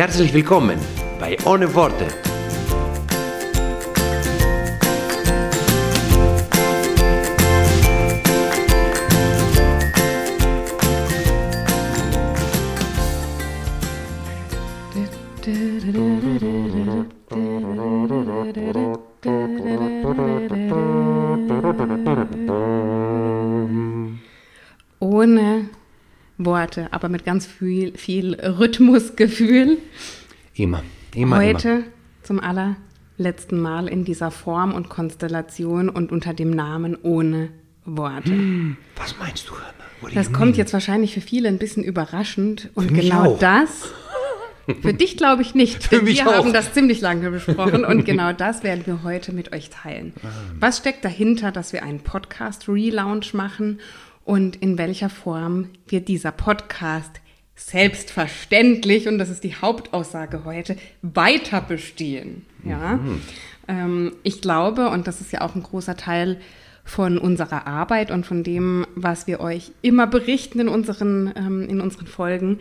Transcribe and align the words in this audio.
Herzlich 0.00 0.32
willkommen 0.32 0.78
bei 1.18 1.36
Ohne 1.44 1.74
Worte. 1.74 2.06
Ohne 24.98 25.59
Worte, 26.44 26.88
aber 26.92 27.08
mit 27.08 27.24
ganz 27.24 27.46
viel, 27.46 27.96
viel 27.96 28.34
Rhythmusgefühl. 28.34 29.78
Immer, 30.54 30.82
immer, 31.14 31.36
Heute 31.36 31.68
immer. 31.68 31.84
zum 32.22 32.40
allerletzten 32.40 33.60
Mal 33.60 33.88
in 33.88 34.04
dieser 34.04 34.30
Form 34.30 34.74
und 34.74 34.88
Konstellation 34.88 35.88
und 35.88 36.12
unter 36.12 36.34
dem 36.34 36.50
Namen 36.50 36.96
ohne 37.02 37.50
Worte. 37.84 38.76
Was 38.96 39.16
meinst 39.18 39.48
du, 39.48 39.52
Hanna? 39.54 40.14
Das 40.14 40.32
kommt 40.32 40.52
mean? 40.52 40.54
jetzt 40.54 40.72
wahrscheinlich 40.72 41.14
für 41.14 41.20
viele 41.20 41.48
ein 41.48 41.58
bisschen 41.58 41.84
überraschend 41.84 42.70
und 42.74 42.94
genau 42.94 43.34
auch. 43.34 43.38
das. 43.38 43.88
Für 44.82 44.94
dich 44.94 45.16
glaube 45.16 45.42
ich 45.42 45.54
nicht, 45.54 45.82
Für 45.82 46.00
mich 46.00 46.18
wir 46.18 46.28
auch. 46.28 46.34
haben 46.34 46.52
das 46.52 46.72
ziemlich 46.72 47.00
lange 47.00 47.30
besprochen 47.32 47.84
und 47.84 48.04
genau 48.04 48.32
das 48.32 48.62
werden 48.62 48.86
wir 48.86 49.02
heute 49.02 49.32
mit 49.32 49.52
euch 49.52 49.68
teilen. 49.70 50.12
Ah. 50.22 50.28
Was 50.60 50.78
steckt 50.78 51.04
dahinter, 51.04 51.50
dass 51.50 51.72
wir 51.72 51.82
einen 51.82 52.00
Podcast-Relaunch 52.00 53.34
machen 53.34 53.80
und 54.30 54.54
in 54.54 54.78
welcher 54.78 55.10
Form 55.10 55.70
wird 55.88 56.06
dieser 56.06 56.30
Podcast 56.30 57.20
selbstverständlich, 57.56 59.08
und 59.08 59.18
das 59.18 59.28
ist 59.28 59.42
die 59.42 59.56
Hauptaussage 59.56 60.44
heute, 60.44 60.76
weiter 61.02 61.60
bestehen. 61.60 62.46
Ja? 62.64 62.94
Mhm. 62.94 63.22
Ähm, 63.66 64.12
ich 64.22 64.40
glaube, 64.40 64.90
und 64.90 65.08
das 65.08 65.20
ist 65.20 65.32
ja 65.32 65.40
auch 65.40 65.56
ein 65.56 65.64
großer 65.64 65.96
Teil 65.96 66.40
von 66.84 67.18
unserer 67.18 67.66
Arbeit 67.66 68.12
und 68.12 68.24
von 68.24 68.44
dem, 68.44 68.86
was 68.94 69.26
wir 69.26 69.40
euch 69.40 69.72
immer 69.82 70.06
berichten 70.06 70.60
in 70.60 70.68
unseren, 70.68 71.32
ähm, 71.34 71.68
in 71.68 71.80
unseren 71.80 72.06
Folgen, 72.06 72.60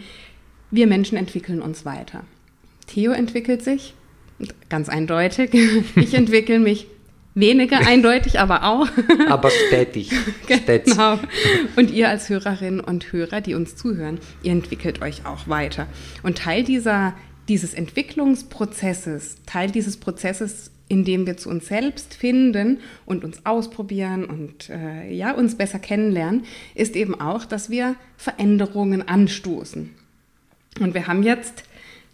wir 0.71 0.87
Menschen 0.87 1.19
entwickeln 1.19 1.61
uns 1.61 1.85
weiter. 1.85 2.23
Theo 2.87 3.11
entwickelt 3.11 3.61
sich, 3.63 3.93
ganz 4.69 4.89
eindeutig. 4.89 5.51
Ich 5.95 6.15
entwickle 6.15 6.57
mich 6.57 6.87
weniger 7.39 7.79
eindeutig, 7.87 8.39
aber 8.39 8.63
auch. 8.63 8.87
Aber 9.29 9.49
stetig. 9.49 10.11
Genau. 10.67 11.19
Und 11.75 11.91
ihr 11.91 12.09
als 12.09 12.29
Hörerinnen 12.29 12.79
und 12.79 13.11
Hörer, 13.11 13.41
die 13.41 13.53
uns 13.53 13.75
zuhören, 13.75 14.19
ihr 14.41 14.51
entwickelt 14.51 15.01
euch 15.01 15.25
auch 15.25 15.47
weiter. 15.47 15.87
Und 16.23 16.39
Teil 16.39 16.63
dieser, 16.63 17.13
dieses 17.47 17.73
Entwicklungsprozesses, 17.73 19.37
Teil 19.45 19.69
dieses 19.71 19.97
Prozesses, 19.97 20.71
in 20.87 21.05
dem 21.05 21.27
wir 21.27 21.37
zu 21.37 21.49
uns 21.49 21.67
selbst 21.67 22.15
finden 22.15 22.79
und 23.05 23.23
uns 23.23 23.45
ausprobieren 23.45 24.25
und 24.25 24.69
äh, 24.69 25.13
ja, 25.13 25.31
uns 25.33 25.55
besser 25.55 25.77
kennenlernen, 25.79 26.45
ist 26.73 26.95
eben 26.95 27.19
auch, 27.21 27.45
dass 27.45 27.69
wir 27.69 27.95
Veränderungen 28.17 29.07
anstoßen. 29.07 29.91
Und 30.79 30.93
wir 30.95 31.07
haben 31.07 31.21
jetzt, 31.23 31.63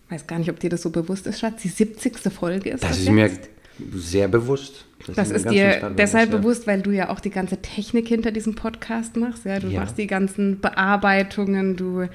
ich 0.05 0.11
weiß 0.11 0.27
gar 0.27 0.39
nicht, 0.39 0.49
ob 0.49 0.59
dir 0.59 0.69
das 0.69 0.81
so 0.81 0.89
bewusst 0.89 1.25
ist, 1.25 1.39
Schatz, 1.39 1.61
die 1.61 1.69
70. 1.69 2.17
Folge 2.33 2.71
ist 2.71 2.83
Das 2.83 2.91
das 2.91 2.99
ist 2.99 3.09
mir 3.09 3.27
jetzt. 3.27 3.49
sehr 3.95 4.27
bewusst. 4.27 4.85
Das 5.13 5.29
mir 5.29 5.35
ist 5.35 5.49
dir 5.49 5.91
deshalb 5.97 6.31
ja. 6.31 6.37
bewusst, 6.37 6.65
weil 6.67 6.81
du 6.81 6.91
ja 6.91 7.09
auch 7.09 7.19
die 7.19 7.29
ganze 7.29 7.61
Technik 7.61 8.07
hinter 8.07 8.31
diesem 8.31 8.55
Podcast 8.55 9.17
machst. 9.17 9.45
Ja, 9.45 9.59
du 9.59 9.67
Ja. 9.67 9.81
machst 9.81 9.97
die 9.97 10.07
ganzen 10.07 10.59
Bearbeitungen, 10.61 11.75
du 11.75 12.07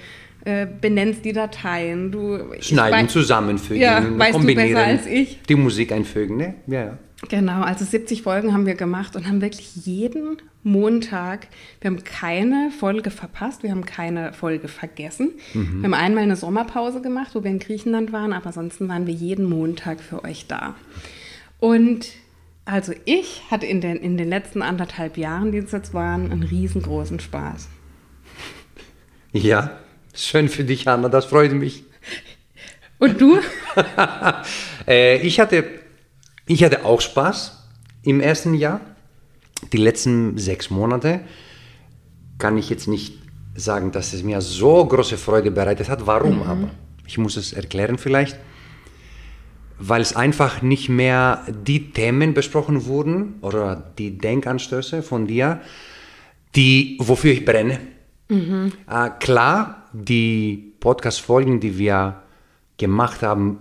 äh, 0.45 0.67
benennst 0.81 1.25
die 1.27 1.35
Dateien, 1.35 2.11
du 2.11 2.39
Schneiden, 2.61 2.93
wei- 3.01 3.07
zusammenfügen, 3.07 3.83
Ja, 3.83 4.03
weißt 4.19 4.31
du 4.35 4.39
kombinieren. 4.39 4.69
besser 4.73 4.87
als 4.87 5.07
ich. 5.07 5.39
Die 5.49 5.55
Musik 5.55 5.93
einfügen, 5.93 6.37
ne? 6.39 6.55
Ja, 6.67 6.81
ja. 6.85 6.99
Genau, 7.29 7.61
also 7.61 7.85
70 7.85 8.23
Folgen 8.23 8.55
haben 8.55 8.65
wir 8.65 8.75
gemacht 8.75 9.15
und 9.15 9.29
haben 9.29 9.43
wirklich 9.43 9.77
jeden 9.85 10.39
Montag, 10.63 11.49
wir 11.83 11.91
haben 11.91 12.03
keine 12.05 12.71
Folge 12.71 13.11
verpasst, 13.11 13.63
wir 13.63 13.71
haben 13.71 13.85
keine 13.85 14.33
Folge 14.33 14.69
vergessen. 14.69 15.33
Wir 15.53 15.83
haben 15.85 15.93
einmal 15.93 16.23
eine 16.23 16.37
Sommerpause 16.37 17.03
gemacht, 17.03 17.33
wo 17.35 17.45
wir 17.45 17.51
in 17.51 17.59
Griechenland 17.59 18.11
waren, 18.15 18.33
aber 18.33 18.47
ansonsten 18.47 18.89
waren 18.89 19.07
wir 19.07 19.13
jeden 19.13 19.45
Montag 19.47 20.01
für 20.01 20.25
euch 20.25 20.47
da. 20.49 20.75
Und 21.59 22.07
also 22.65 22.93
ich 23.05 23.43
hatte 23.51 23.67
in 23.67 23.81
den, 23.81 23.97
in 23.97 24.17
den 24.17 24.29
letzten 24.29 24.63
anderthalb 24.63 25.17
Jahren, 25.17 25.53
die 25.53 25.59
es 25.59 25.73
jetzt 25.73 25.95
waren, 25.95 26.31
einen 26.31 26.43
riesengroßen 26.43 27.21
Spaß. 27.21 27.69
Ja, 29.33 29.79
schön 30.15 30.49
für 30.49 30.65
dich, 30.65 30.87
Hanna, 30.87 31.09
das 31.09 31.27
freut 31.27 31.53
mich. 31.53 31.85
Und 32.99 33.21
du? 33.21 33.39
Äh, 34.87 35.19
ich, 35.19 35.39
hatte, 35.39 35.65
ich 36.47 36.65
hatte 36.65 36.85
auch 36.85 37.01
Spaß 37.01 37.63
im 38.03 38.21
ersten 38.21 38.55
Jahr. 38.55 38.81
Die 39.73 39.77
letzten 39.77 40.39
sechs 40.39 40.71
Monate 40.71 41.21
kann 42.39 42.57
ich 42.57 42.71
jetzt 42.71 42.89
nicht 42.89 43.19
sagen, 43.55 43.93
dass 43.93 44.15
es 44.15 44.23
mir 44.25 44.41
so 44.41 44.85
große 44.85 45.19
Freude 45.19 45.51
bereitet 45.51 45.89
hat. 45.89 46.07
Warum 46.07 46.43
aber? 46.43 46.71
Ich 47.07 47.19
muss 47.19 47.37
es 47.37 47.53
erklären 47.53 47.99
vielleicht. 47.99 48.39
Weil 49.83 50.03
es 50.03 50.15
einfach 50.15 50.61
nicht 50.63 50.89
mehr 50.91 51.43
die 51.49 51.91
Themen 51.93 52.35
besprochen 52.35 52.85
wurden 52.85 53.37
oder 53.41 53.93
die 53.99 54.19
Denkanstöße 54.19 55.03
von 55.03 55.27
dir, 55.27 55.61
die, 56.55 56.99
wofür 57.01 57.33
ich 57.33 57.45
brenne. 57.45 57.81
Äh, 58.89 59.11
klar, 59.19 59.89
die 59.93 60.75
Podcast-Folgen, 60.81 61.61
die 61.61 61.79
wir 61.79 62.23
gemacht 62.77 63.23
haben 63.23 63.59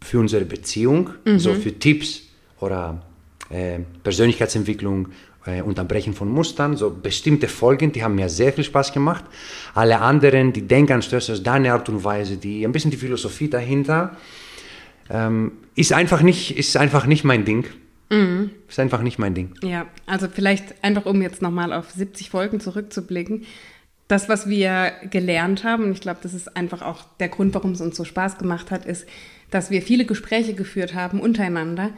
für 0.00 0.18
unsere 0.18 0.44
Beziehung, 0.44 1.10
so 1.38 1.52
für 1.54 1.78
Tipps 1.78 2.22
oder 2.60 3.02
äh, 3.50 3.80
Persönlichkeitsentwicklung, 4.02 5.08
äh, 5.46 5.62
Unterbrechen 5.62 6.14
von 6.14 6.28
Mustern, 6.28 6.76
so 6.76 6.90
bestimmte 6.90 7.48
Folgen, 7.48 7.92
die 7.92 8.02
haben 8.02 8.14
mir 8.14 8.28
sehr 8.28 8.52
viel 8.52 8.64
Spaß 8.64 8.92
gemacht. 8.92 9.24
Alle 9.74 10.00
anderen, 10.00 10.52
die 10.52 10.62
Denkanstöße, 10.62 11.40
deine 11.40 11.72
Art 11.72 11.88
und 11.88 12.04
Weise, 12.04 12.36
die 12.36 12.64
ein 12.64 12.72
bisschen 12.72 12.90
die 12.90 12.96
Philosophie 12.96 13.48
dahinter, 13.48 14.16
ähm, 15.10 15.52
ist 15.74 15.92
einfach 15.92 16.22
nicht, 16.22 16.56
ist 16.56 16.76
einfach 16.76 17.06
nicht 17.06 17.24
mein 17.24 17.44
Ding. 17.44 17.66
Ist 18.68 18.78
einfach 18.78 19.02
nicht 19.02 19.18
mein 19.18 19.34
Ding. 19.34 19.54
Ja, 19.62 19.86
also 20.06 20.28
vielleicht 20.28 20.82
einfach, 20.82 21.04
um 21.04 21.20
jetzt 21.20 21.42
nochmal 21.42 21.72
auf 21.72 21.90
70 21.90 22.30
Folgen 22.30 22.58
zurückzublicken. 22.58 23.44
Das, 24.08 24.30
was 24.30 24.48
wir 24.48 24.92
gelernt 25.10 25.64
haben, 25.64 25.84
und 25.84 25.92
ich 25.92 26.00
glaube, 26.00 26.20
das 26.22 26.32
ist 26.32 26.56
einfach 26.56 26.80
auch 26.80 27.04
der 27.20 27.28
Grund, 27.28 27.54
warum 27.54 27.72
es 27.72 27.82
uns 27.82 27.96
so 27.96 28.04
Spaß 28.04 28.38
gemacht 28.38 28.70
hat, 28.70 28.86
ist, 28.86 29.06
dass 29.50 29.70
wir 29.70 29.82
viele 29.82 30.06
Gespräche 30.06 30.54
geführt 30.54 30.94
haben 30.94 31.20
untereinander, 31.20 31.90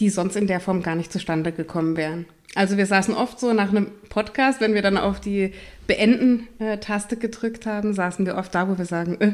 die 0.00 0.10
sonst 0.10 0.34
in 0.34 0.48
der 0.48 0.58
Form 0.58 0.82
gar 0.82 0.96
nicht 0.96 1.12
zustande 1.12 1.52
gekommen 1.52 1.96
wären. 1.96 2.26
Also 2.54 2.76
wir 2.76 2.86
saßen 2.86 3.14
oft 3.14 3.38
so 3.38 3.52
nach 3.52 3.70
einem 3.70 3.86
Podcast, 4.08 4.60
wenn 4.60 4.74
wir 4.74 4.82
dann 4.82 4.98
auf 4.98 5.20
die 5.20 5.52
Beenden-Taste 5.86 7.16
gedrückt 7.16 7.66
haben, 7.66 7.94
saßen 7.94 8.26
wir 8.26 8.36
oft 8.36 8.54
da, 8.54 8.68
wo 8.68 8.76
wir 8.76 8.84
sagen, 8.84 9.20
äh, 9.20 9.32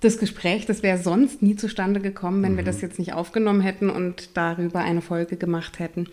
das 0.00 0.18
Gespräch, 0.18 0.66
das 0.66 0.82
wäre 0.82 0.98
sonst 0.98 1.42
nie 1.42 1.56
zustande 1.56 2.00
gekommen, 2.00 2.42
wenn 2.42 2.56
wir 2.56 2.64
das 2.64 2.80
jetzt 2.80 2.98
nicht 2.98 3.12
aufgenommen 3.12 3.60
hätten 3.60 3.90
und 3.90 4.30
darüber 4.34 4.80
eine 4.80 5.02
Folge 5.02 5.36
gemacht 5.36 5.78
hätten. 5.78 6.08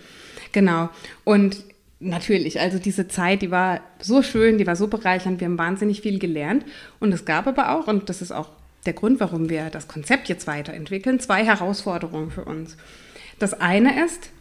Genau. 0.51 0.89
Und 1.24 1.63
natürlich, 2.00 2.60
also 2.60 2.80
diese 2.80 3.07
Zeit, 3.07 3.42
die 3.42 3.51
war 3.51 3.80
so 4.00 4.22
schön, 4.22 4.57
die 4.57 4.68
war 4.68 4.75
so 4.75 4.88
bereichernd, 4.88 5.39
wir 5.39 5.48
haben 5.48 5.57
wahnsinnig 5.57 6.01
viel 6.01 6.19
gelernt. 6.19 6.66
Und 7.00 7.13
es 7.13 7.25
gab 7.25 7.48
aber 7.48 7.72
auch, 7.72 7.88
und 7.88 8.10
das 8.10 8.22
ist 8.22 8.31
auch 8.31 8.50
der 8.86 8.94
Grund, 8.94 9.19
warum 9.19 9.50
wir 9.50 9.69
das 9.69 9.88
Konzept 9.88 10.30
jetzt 10.30 10.48
weiterentwickeln, 10.48 11.19
zwei 11.19 11.45
Herausforderungen 11.45 12.31
für 12.31 12.45
uns. 12.45 12.78
Das 13.40 13.54
eine 13.54 14.04
ist, 14.06 14.31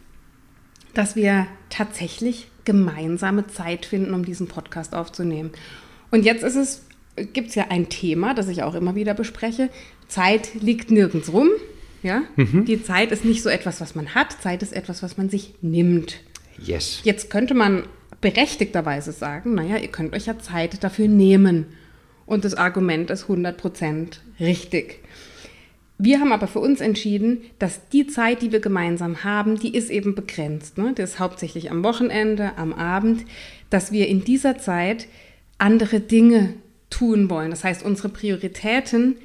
dass 0.93 1.15
wir 1.15 1.47
tatsächlich 1.69 2.47
gemeinsame 2.65 3.47
Zeit 3.47 3.85
finden, 3.85 4.13
um 4.13 4.25
diesen 4.25 4.47
Podcast 4.47 4.93
aufzunehmen. 4.93 5.51
Und 6.11 6.25
jetzt 6.25 6.43
ist 6.43 6.55
es, 6.55 6.86
gibt 7.33 7.49
es 7.49 7.55
ja 7.55 7.65
ein 7.69 7.89
Thema, 7.89 8.33
das 8.33 8.47
ich 8.47 8.63
auch 8.63 8.75
immer 8.75 8.95
wieder 8.95 9.13
bespreche. 9.13 9.69
Zeit 10.07 10.53
liegt 10.61 10.91
nirgends 10.91 11.31
rum. 11.33 11.49
Ja? 12.03 12.23
Die 12.37 12.81
Zeit 12.83 13.11
ist 13.11 13.25
nicht 13.25 13.43
so 13.43 13.49
etwas, 13.49 13.81
was 13.81 13.95
man 13.95 14.15
hat. 14.15 14.41
Zeit 14.41 14.63
ist 14.63 14.73
etwas, 14.73 15.03
was 15.03 15.17
man 15.17 15.29
sich 15.29 15.55
nimmt. 15.61 16.19
Yes. 16.59 17.01
Jetzt 17.03 17.29
könnte 17.29 17.53
man 17.53 17.83
berechtigterweise 18.21 19.11
sagen, 19.11 19.55
naja, 19.55 19.77
ihr 19.77 19.89
könnt 19.89 20.13
euch 20.15 20.25
ja 20.25 20.39
Zeit 20.39 20.83
dafür 20.83 21.07
nehmen. 21.07 21.65
Und 22.25 22.45
das 22.45 22.55
Argument 22.55 23.09
ist 23.09 23.25
100% 23.25 24.19
richtig. 24.39 24.99
Wir 25.99 26.19
haben 26.19 26.31
aber 26.31 26.47
für 26.47 26.59
uns 26.59 26.79
entschieden, 26.79 27.41
dass 27.57 27.89
die 27.89 28.05
Zeit, 28.05 28.41
die 28.41 28.51
wir 28.51 28.59
gemeinsam 28.59 29.23
haben, 29.23 29.59
die 29.59 29.73
ist 29.73 29.89
eben 29.89 30.13
begrenzt. 30.13 30.77
Ne? 30.77 30.93
Das 30.93 31.11
ist 31.11 31.19
hauptsächlich 31.19 31.71
am 31.71 31.83
Wochenende, 31.83 32.51
am 32.57 32.73
Abend, 32.73 33.25
dass 33.69 33.91
wir 33.91 34.07
in 34.07 34.23
dieser 34.23 34.59
Zeit 34.59 35.07
andere 35.57 35.99
Dinge 35.99 36.53
tun 36.89 37.29
wollen. 37.29 37.51
Das 37.51 37.63
heißt, 37.63 37.83
unsere 37.83 38.09
Prioritäten 38.09 39.17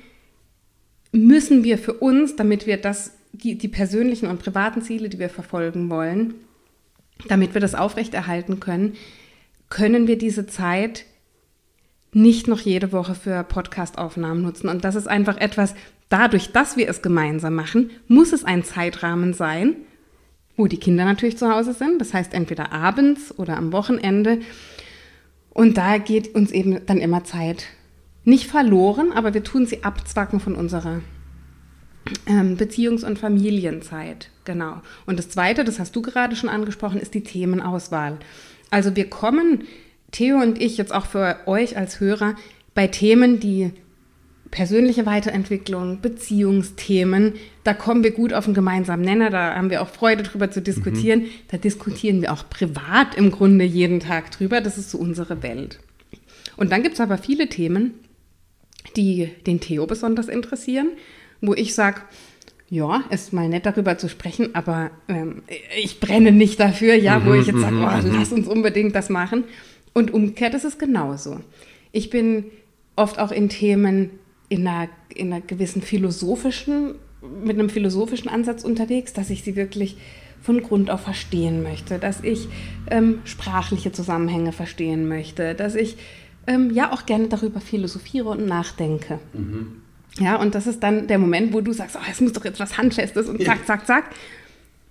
müssen 1.12 1.64
wir 1.64 1.79
für 1.79 1.94
uns, 1.94 2.37
damit 2.37 2.67
wir 2.67 2.76
das, 2.76 3.12
die, 3.32 3.56
die 3.56 3.69
persönlichen 3.69 4.26
und 4.26 4.43
privaten 4.43 4.82
Ziele, 4.82 5.09
die 5.09 5.19
wir 5.19 5.29
verfolgen 5.29 5.91
wollen, 5.91 6.35
damit 7.29 7.55
wir 7.55 7.61
das 7.61 7.75
aufrechterhalten 7.75 8.61
können, 8.61 8.94
können 9.69 10.06
wir 10.06 10.19
diese 10.19 10.47
Zeit 10.47 11.05
nicht 12.12 12.47
noch 12.47 12.61
jede 12.61 12.93
Woche 12.93 13.14
für 13.14 13.43
Podcastaufnahmen 13.43 14.43
nutzen. 14.43 14.69
Und 14.69 14.85
das 14.85 14.94
ist 14.94 15.06
einfach 15.06 15.38
etwas, 15.38 15.75
dadurch, 16.08 16.53
dass 16.53 16.76
wir 16.76 16.88
es 16.88 17.00
gemeinsam 17.00 17.55
machen, 17.55 17.91
muss 18.06 18.32
es 18.32 18.44
ein 18.44 18.65
Zeitrahmen 18.65 19.32
sein, 19.32 19.76
wo 20.56 20.67
die 20.67 20.76
Kinder 20.76 21.05
natürlich 21.05 21.38
zu 21.38 21.50
Hause 21.50 21.73
sind. 21.73 22.00
Das 22.00 22.12
heißt 22.12 22.35
entweder 22.35 22.73
abends 22.73 23.37
oder 23.38 23.56
am 23.56 23.73
Wochenende. 23.73 24.41
Und 25.55 25.77
da 25.77 25.99
geht 25.99 26.35
uns 26.35 26.51
eben 26.51 26.85
dann 26.87 26.99
immer 26.99 27.25
Zeit 27.25 27.67
nicht 28.25 28.47
verloren, 28.47 29.13
aber 29.13 29.35
wir 29.35 29.43
tun 29.43 29.67
sie 29.67 29.85
abzwacken 29.85 30.41
von 30.41 30.55
unserer 30.55 31.01
ähm, 32.27 32.57
Beziehungs- 32.57 33.05
und 33.05 33.19
Familienzeit. 33.19 34.31
Genau. 34.45 34.81
Und 35.07 35.19
das 35.19 35.29
Zweite, 35.29 35.65
das 35.65 35.79
hast 35.79 35.95
du 35.95 36.03
gerade 36.03 36.37
schon 36.37 36.49
angesprochen, 36.49 37.01
ist 37.01 37.15
die 37.15 37.23
Themenauswahl. 37.23 38.19
Also 38.71 38.97
wir 38.97 39.11
kommen, 39.11 39.65
Theo 40.11 40.39
und 40.41 40.61
ich, 40.61 40.77
jetzt 40.77 40.95
auch 40.95 41.07
für 41.07 41.39
euch 41.47 41.77
als 41.77 42.01
Hörer, 42.01 42.37
bei 42.75 42.87
Themen, 42.87 43.41
die 43.41 43.73
persönliche 44.53 45.07
Weiterentwicklung, 45.07 46.01
Beziehungsthemen, 46.03 47.33
da 47.65 47.73
kommen 47.75 48.05
wir 48.05 48.13
gut 48.13 48.35
auf 48.35 48.45
einen 48.45 48.55
gemeinsamen 48.55 49.03
Nenner, 49.03 49.31
da 49.31 49.57
haben 49.57 49.71
wir 49.71 49.83
auch 49.83 49.89
Freude 49.89 50.23
drüber 50.23 50.51
zu 50.51 50.61
diskutieren. 50.61 51.21
Mhm. 51.21 51.29
Da 51.49 51.57
diskutieren 51.57 52.21
wir 52.21 52.33
auch 52.33 52.49
privat 52.49 53.17
im 53.17 53.33
Grunde 53.33 53.65
jeden 53.65 53.99
Tag 53.99 54.31
drüber. 54.31 54.61
Das 54.61 54.79
ist 54.79 54.91
so 54.91 54.99
unsere 54.99 55.43
Welt. 55.43 55.81
Und 56.57 56.71
dann 56.71 56.83
gibt 56.83 56.95
es 56.95 57.01
aber 57.01 57.17
viele 57.17 57.49
Themen, 57.49 57.95
die 58.95 59.31
den 59.47 59.59
Theo 59.59 59.87
besonders 59.87 60.29
interessieren, 60.29 60.91
wo 61.41 61.55
ich 61.55 61.75
sage, 61.75 62.03
ja, 62.69 63.05
ist 63.09 63.33
mal 63.33 63.49
nett 63.49 63.65
darüber 63.65 63.97
zu 63.97 64.09
sprechen, 64.09 64.55
aber 64.55 64.91
ähm, 65.09 65.43
ich 65.83 65.99
brenne 65.99 66.31
nicht 66.31 66.61
dafür, 66.61 66.95
ja, 66.95 67.19
mhm, 67.19 67.27
wo 67.27 67.35
ich 67.35 67.47
jetzt 67.47 67.61
sage, 67.61 67.75
mhm, 67.75 67.85
oh, 67.85 68.07
mhm. 68.07 68.19
lass 68.19 68.33
uns 68.33 68.47
unbedingt 68.47 68.95
das 68.95 69.09
machen. 69.09 69.45
Und 69.95 70.13
umgekehrt 70.13 70.53
ist 70.53 70.65
es 70.65 70.79
genauso. 70.79 71.41
Ich 71.91 72.11
bin 72.11 72.45
oft 72.97 73.19
auch 73.19 73.33
in 73.33 73.49
Themen 73.49 74.11
in 74.53 74.67
einer, 74.67 74.91
in 75.09 75.33
einer 75.33 75.41
gewissen 75.41 75.81
philosophischen, 75.81 76.97
mit 77.43 77.59
einem 77.59 77.71
philosophischen 77.71 78.29
Ansatz 78.29 78.65
unterwegs, 78.65 79.15
dass 79.15 79.31
ich 79.31 79.43
sie 79.43 79.57
wirklich 79.57 79.97
von 80.43 80.61
Grund 80.61 80.91
auf 80.91 81.01
verstehen 81.01 81.63
möchte, 81.63 81.99
dass 81.99 82.23
ich 82.23 82.49
ähm, 82.91 83.21
sprachliche 83.25 83.93
Zusammenhänge 83.93 84.53
verstehen 84.53 85.09
möchte, 85.09 85.55
dass 85.55 85.75
ich 85.75 85.97
ähm, 86.47 86.71
ja 86.71 86.93
auch 86.93 87.07
gerne 87.07 87.29
darüber 87.29 87.63
philosophiere 87.63 88.29
und 88.29 88.45
nachdenke. 88.45 89.21
Mhm. 89.33 89.81
Ja, 90.19 90.37
und 90.37 90.55
das 90.55 90.67
ist 90.67 90.83
dann 90.83 91.07
der 91.07 91.19
Moment, 91.19 91.55
wo 91.55 91.63
du 91.63 91.73
sagst, 91.73 91.97
oh, 91.99 92.05
es 92.11 92.21
muss 92.21 92.35
doch 92.35 92.45
jetzt 92.45 92.61
was 92.61 92.77
Handfestes 92.77 93.31
und 93.31 93.43
zack, 93.43 93.67
zack, 93.67 93.87
zack. 93.87 94.05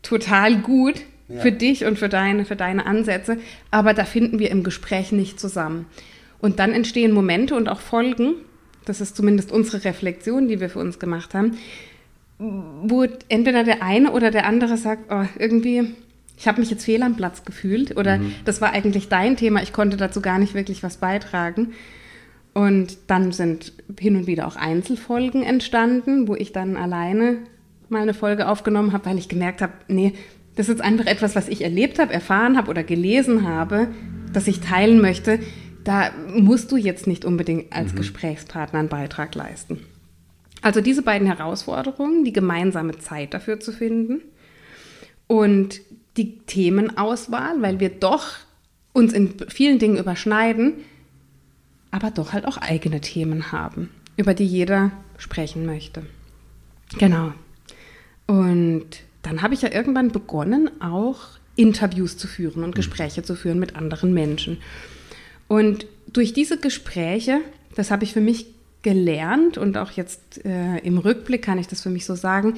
Total 0.02 0.58
gut 0.62 0.96
ja. 1.28 1.40
für 1.40 1.52
dich 1.52 1.86
und 1.86 2.00
für 2.00 2.10
deine, 2.10 2.46
für 2.46 2.56
deine 2.56 2.88
Ansätze, 2.88 3.38
aber 3.69 3.94
da 3.94 4.06
finden 4.06 4.40
wir 4.40 4.50
im 4.50 4.63
Gespräch 4.63 5.12
nicht 5.12 5.40
zusammen. 5.40 5.86
Und 6.40 6.58
dann 6.58 6.72
entstehen 6.72 7.12
Momente 7.12 7.54
und 7.54 7.69
auch 7.69 7.81
Folgen, 7.81 8.38
das 8.86 9.01
ist 9.01 9.16
zumindest 9.16 9.51
unsere 9.51 9.83
Reflexion, 9.83 10.48
die 10.48 10.60
wir 10.60 10.69
für 10.69 10.80
uns 10.80 11.00
gemacht 11.00 11.33
haben, 11.33 11.57
wo 12.39 13.06
entweder 13.30 13.63
der 13.63 13.83
eine 13.83 14.12
oder 14.12 14.31
der 14.31 14.45
andere 14.48 14.78
sagt, 14.78 15.12
oh, 15.12 15.25
irgendwie, 15.38 15.94
ich 16.38 16.48
habe 16.48 16.60
mich 16.60 16.72
jetzt 16.72 16.86
fehl 16.86 17.04
am 17.04 17.16
Platz 17.16 17.45
gefühlt 17.45 17.98
oder 17.98 18.18
mhm. 18.18 18.33
das 18.45 18.62
war 18.62 18.72
eigentlich 18.72 19.10
dein 19.10 19.38
Thema, 19.38 19.62
ich 19.62 19.74
konnte 19.74 19.98
dazu 19.98 20.22
gar 20.22 20.39
nicht 20.39 20.54
wirklich 20.56 20.81
was 20.81 20.98
beitragen. 20.98 21.74
Und 22.54 22.98
dann 23.07 23.31
sind 23.31 23.72
hin 23.98 24.18
und 24.18 24.28
wieder 24.28 24.45
auch 24.45 24.57
Einzelfolgen 24.57 25.44
entstanden, 25.44 26.27
wo 26.27 26.36
ich 26.36 26.51
dann 26.51 26.75
alleine 26.75 27.38
mal 27.88 28.01
eine 28.01 28.13
Folge 28.13 28.48
aufgenommen 28.48 28.92
habe, 28.92 29.06
weil 29.06 29.18
ich 29.18 29.30
gemerkt 29.30 29.62
habe, 29.62 29.74
nee, 29.88 30.13
das 30.56 30.68
ist 30.68 30.81
einfach 30.81 31.06
etwas, 31.06 31.36
was 31.36 31.48
ich 31.48 31.63
erlebt 31.63 32.00
habe, 32.00 32.12
erfahren 32.12 32.57
habe 32.57 32.69
oder 32.69 32.84
gelesen 32.84 33.48
habe, 33.48 33.88
das 34.34 34.48
ich 34.48 34.60
teilen 34.60 35.00
möchte 35.00 35.39
da 35.83 36.12
musst 36.28 36.72
du 36.72 36.78
jetzt 36.78 37.07
nicht 37.07 37.25
unbedingt 37.25 37.74
als 37.74 37.94
mhm. 37.94 37.98
Gesprächspartner 37.98 38.80
einen 38.80 38.89
Beitrag 38.89 39.36
leisten. 39.36 39.86
Also 40.62 40.81
diese 40.81 41.01
beiden 41.01 41.28
Herausforderungen, 41.28 42.24
die 42.24 42.33
gemeinsame 42.33 42.98
Zeit 43.00 43.33
dafür 43.33 43.60
zu 43.60 43.72
finden 43.72 44.22
und 45.28 45.81
die 46.18 46.38
Themenauswahl, 46.39 47.62
weil 47.62 47.80
wir 47.80 47.89
doch 47.89 48.36
uns 48.94 49.13
in 49.13 49.33
vielen 49.48 49.80
Dingen 49.80 49.98
überschneiden, 49.98 50.74
aber 51.89 52.12
doch 52.12 52.34
halt 52.34 52.45
auch 52.45 52.57
eigene 52.57 53.01
Themen 53.01 53.51
haben, 53.51 53.89
über 54.18 54.34
die 54.34 54.45
jeder 54.45 54.92
sprechen 55.18 55.66
möchte. 55.66 56.04
Genau. 56.98 57.34
Und 58.27 58.86
dann 59.24 59.42
habe 59.42 59.54
ich 59.54 59.62
ja 59.62 59.72
irgendwann 59.72 60.12
begonnen, 60.12 60.69
auch 60.81 61.22
Interviews 61.56 62.18
zu 62.18 62.27
führen 62.27 62.63
und 62.63 62.72
mhm. 62.72 62.75
Gespräche 62.75 63.24
zu 63.24 63.36
führen 63.36 63.60
mit 63.60 63.75
anderen 63.75 64.13
Menschen. 64.13 64.57
Und 65.51 65.86
durch 66.07 66.31
diese 66.31 66.57
Gespräche, 66.57 67.42
das 67.75 67.92
habe 67.92 68.06
ich 68.06 68.13
für 68.13 68.21
mich 68.21 68.45
gelernt 68.83 69.57
und 69.57 69.77
auch 69.77 69.92
jetzt 69.92 70.45
äh, 70.45 70.77
im 70.77 70.98
Rückblick 70.98 71.42
kann 71.42 71.57
ich 71.57 71.68
das 71.68 71.81
für 71.81 71.89
mich 71.89 72.06
so 72.06 72.15
sagen, 72.15 72.53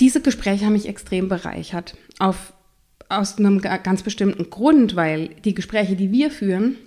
diese 0.00 0.22
Gespräche 0.22 0.64
haben 0.64 0.72
mich 0.72 0.88
extrem 0.88 1.28
bereichert. 1.28 1.94
Auf, 2.18 2.54
aus 3.10 3.36
einem 3.36 3.60
ganz 3.60 4.02
bestimmten 4.02 4.48
Grund, 4.48 4.96
weil 4.96 5.28
die 5.44 5.52
Gespräche, 5.52 5.94
die 5.94 6.10
wir 6.10 6.30
führen, 6.30 6.78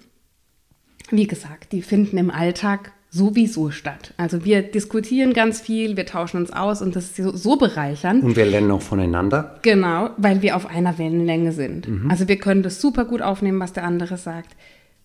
wie 1.12 1.28
gesagt, 1.28 1.72
die 1.72 1.84
finden 1.84 2.18
im 2.18 2.32
Alltag 2.32 2.92
sowieso 3.12 3.72
statt. 3.72 4.14
Also 4.18 4.46
wir 4.46 4.62
diskutieren 4.62 5.34
ganz 5.34 5.60
viel, 5.60 5.98
wir 5.98 6.06
tauschen 6.06 6.38
uns 6.38 6.52
aus 6.52 6.82
und 6.82 6.96
das 6.96 7.06
ist 7.06 7.16
so, 7.16 7.36
so 7.36 7.56
bereichernd. 7.58 8.24
Und 8.24 8.36
wir 8.36 8.46
lernen 8.46 8.70
auch 8.72 8.82
voneinander. 8.82 9.60
Genau, 9.64 10.12
weil 10.18 10.42
wir 10.42 10.56
auf 10.56 10.68
einer 10.68 10.98
Wellenlänge 10.98 11.52
sind. 11.52 11.88
Mhm. 11.88 12.10
Also 12.12 12.28
wir 12.28 12.38
können 12.38 12.62
das 12.62 12.80
super 12.80 13.06
gut 13.06 13.22
aufnehmen, 13.22 13.60
was 13.60 13.74
der 13.74 13.84
andere 13.84 14.18
sagt. 14.18 14.56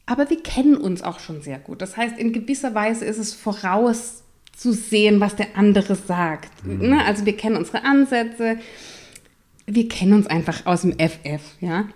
Aber 0.07 0.29
wir 0.29 0.43
kennen 0.43 0.77
uns 0.77 1.03
auch 1.03 1.19
schon 1.19 1.41
sehr 1.41 1.59
gut. 1.59 1.81
Das 1.81 1.97
heißt, 1.97 2.19
in 2.19 2.35
gewisser 2.35 2.75
Weise 2.75 3.07
ist 3.07 3.17
es 3.17 3.33
vorauszusehen, 3.33 5.21
was 5.21 5.37
der 5.37 5.57
andere 5.57 5.95
sagt. 5.95 6.51
Mhm. 6.65 6.91
Ne? 6.91 7.05
Also 7.07 7.25
wir 7.25 7.37
kennen 7.39 7.57
unsere 7.57 7.85
Ansätze, 7.85 8.59
wir 9.67 9.89
kennen 9.89 10.13
uns 10.13 10.27
einfach 10.27 10.67
aus 10.67 10.83
dem 10.83 10.93
FF, 10.93 11.41
ja. 11.61 11.87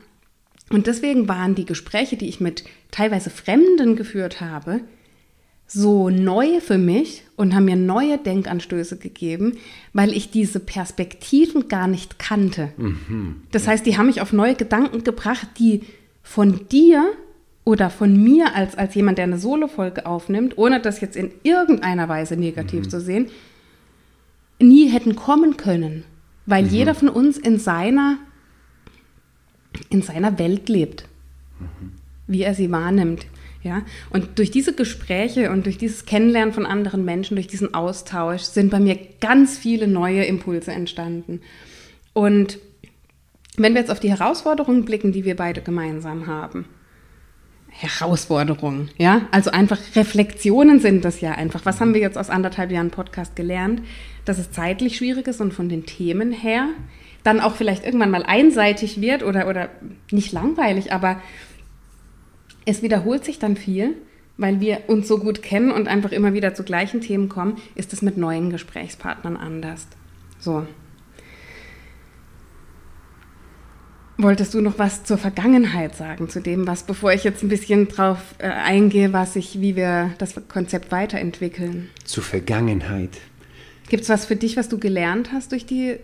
Und 0.71 0.87
deswegen 0.87 1.29
waren 1.29 1.55
die 1.55 1.67
Gespräche, 1.67 2.17
die 2.17 2.29
ich 2.29 2.41
mit 2.41 2.65
teilweise 2.91 3.29
Fremden 3.29 3.97
geführt 3.97 4.41
habe, 4.41 4.81
so 5.69 6.09
neu 6.09 6.61
für 6.61 6.79
mich 6.79 7.23
und 7.37 7.55
haben 7.55 7.67
mir 7.67 7.77
neue 7.77 8.17
Denkanstöße 8.17 8.97
gegeben, 8.97 9.59
weil 9.93 10.13
ich 10.15 10.31
diese 10.31 10.61
Perspektiven 10.61 11.69
gar 11.69 11.87
nicht 11.87 12.19
kannte. 12.19 12.73
Mhm. 12.79 13.43
Das 13.53 13.69
heißt, 13.69 13.85
die 13.85 13.99
haben 13.99 14.07
mich 14.07 14.23
auf 14.23 14.33
neue 14.33 14.55
Gedanken 14.55 15.05
gebracht, 15.05 15.47
die 15.59 15.83
von 16.23 16.67
dir 16.69 17.05
oder 17.65 17.91
von 17.91 18.23
mir 18.23 18.55
als, 18.55 18.77
als 18.77 18.95
jemand, 18.95 19.19
der 19.19 19.25
eine 19.25 19.39
Solo-Folge 19.39 20.07
aufnimmt, 20.07 20.57
ohne 20.57 20.81
das 20.81 21.03
jetzt 21.03 21.17
in 21.17 21.31
irgendeiner 21.43 22.09
Weise 22.09 22.39
negativ 22.39 22.87
mhm. 22.87 22.91
zu 22.91 23.01
sehen, 23.03 23.27
nie 24.59 24.89
hätten 24.89 25.17
kommen 25.17 25.59
können, 25.59 26.05
weil 26.47 26.65
mhm. 26.65 26.71
jeder 26.71 26.95
von 26.95 27.11
uns 27.11 27.37
in 27.37 27.59
seiner, 27.59 28.17
in 29.91 30.01
seiner 30.01 30.39
Welt 30.39 30.71
lebt, 30.71 31.05
mhm. 31.61 31.93
wie 32.27 32.43
er 32.43 32.55
sie 32.55 32.71
wahrnimmt. 32.71 33.27
Ja? 33.63 33.83
Und 34.11 34.39
durch 34.39 34.51
diese 34.51 34.75
Gespräche 34.75 35.51
und 35.51 35.67
durch 35.67 35.79
dieses 35.79 36.07
Kennenlernen 36.07 36.55
von 36.55 36.67
anderen 36.67 37.05
Menschen, 37.05 37.37
durch 37.37 37.49
diesen 37.49 37.75
Austausch 37.75 38.43
sind 38.43 38.71
bei 38.71 38.81
mir 38.81 38.99
ganz 39.21 39.59
viele 39.59 39.89
neue 39.89 40.25
Impulse 40.25 40.73
entstanden. 40.73 41.41
Und 42.13 42.59
wenn 43.57 43.75
wir 43.75 43.81
jetzt 43.81 43.91
auf 43.91 44.01
die 44.01 44.11
Herausforderungen 44.11 44.85
blicken, 44.85 45.13
die 45.13 45.25
wir 45.25 45.37
beide 45.37 45.61
gemeinsam 45.61 46.27
haben, 46.27 46.67
Herausforderungen, 47.71 48.91
ja, 48.99 49.29
also 49.31 49.51
einfach 49.51 49.79
Reflexionen 49.95 50.81
sind 50.81 51.05
das 51.05 51.21
ja 51.21 51.33
einfach. 51.33 51.65
Was 51.65 51.81
haben 51.81 51.95
wir 51.95 52.01
jetzt 52.01 52.19
aus 52.19 52.31
anderthalb 52.31 52.73
Jahren 52.73 52.91
Podcast 52.91 53.37
gelernt? 53.37 53.83
Dass 54.25 54.39
es 54.39 54.51
zeitlich 54.51 54.97
schwierig 54.97 55.29
ist 55.29 55.41
und 55.41 55.53
von 55.53 55.69
den 55.69 55.87
Themen 55.87 56.33
her 56.33 56.69
dann 57.23 57.41
auch 57.41 57.57
vielleicht 57.57 57.85
irgendwann 57.85 58.11
mal 58.11 58.23
einseitig 58.23 59.01
wird 59.01 59.23
oder, 59.23 59.49
oder 59.49 59.69
nicht 60.11 60.33
langweilig, 60.33 60.93
aber 60.93 61.21
es 62.69 62.83
wiederholt 62.83 63.25
sich 63.25 63.39
dann 63.39 63.57
viel, 63.57 63.95
weil 64.37 64.61
wir 64.61 64.83
uns 64.89 65.09
so 65.09 65.19
gut 65.19 65.43
kennen 65.43 65.73
und 65.73 65.89
einfach 65.89 66.13
immer 66.13 66.35
wieder 66.35 66.55
zu 66.55 66.63
gleichen 66.63 67.01
Themen 67.01 67.29
kommen, 67.29 67.57
ist 67.75 67.93
es 67.93 68.03
mit 68.03 68.19
neuen 68.19 68.51
Gesprächspartnern 68.51 69.37
anders. 69.37 69.87
So. 70.39 70.67
Wolltest 74.19 74.53
du 74.53 74.61
noch 74.61 74.79
was 74.79 75.05
zur 75.05 75.17
Vergangenheit 75.17 75.95
sagen, 75.95 76.29
zu 76.29 76.41
dem, 76.41 76.67
was, 76.67 76.83
bevor 76.83 77.13
ich 77.13 77.25
jetzt 77.25 77.43
ein 77.43 77.49
bisschen 77.49 77.89
drauf 77.89 78.19
äh, 78.39 78.49
eingehe, 78.49 79.13
was 79.13 79.37
ich, 79.37 79.61
wie 79.61 79.75
wir 79.75 80.13
das 80.19 80.35
Konzept 80.49 80.93
weiterentwickeln? 80.93 81.89
Zur 82.05 82.23
Vergangenheit. 82.23 83.17
Gibt 83.89 84.03
es 84.03 84.09
was 84.09 84.27
für 84.27 84.37
dich, 84.37 84.57
was 84.57 84.69
du 84.69 84.79
gelernt 84.79 85.33
hast 85.33 85.53
durch 85.53 85.65
die... 85.65 85.97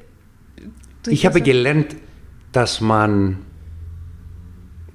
Durch 1.02 1.14
ich 1.14 1.26
habe 1.26 1.42
gelernt, 1.42 1.96
dass 2.52 2.80
man, 2.80 3.38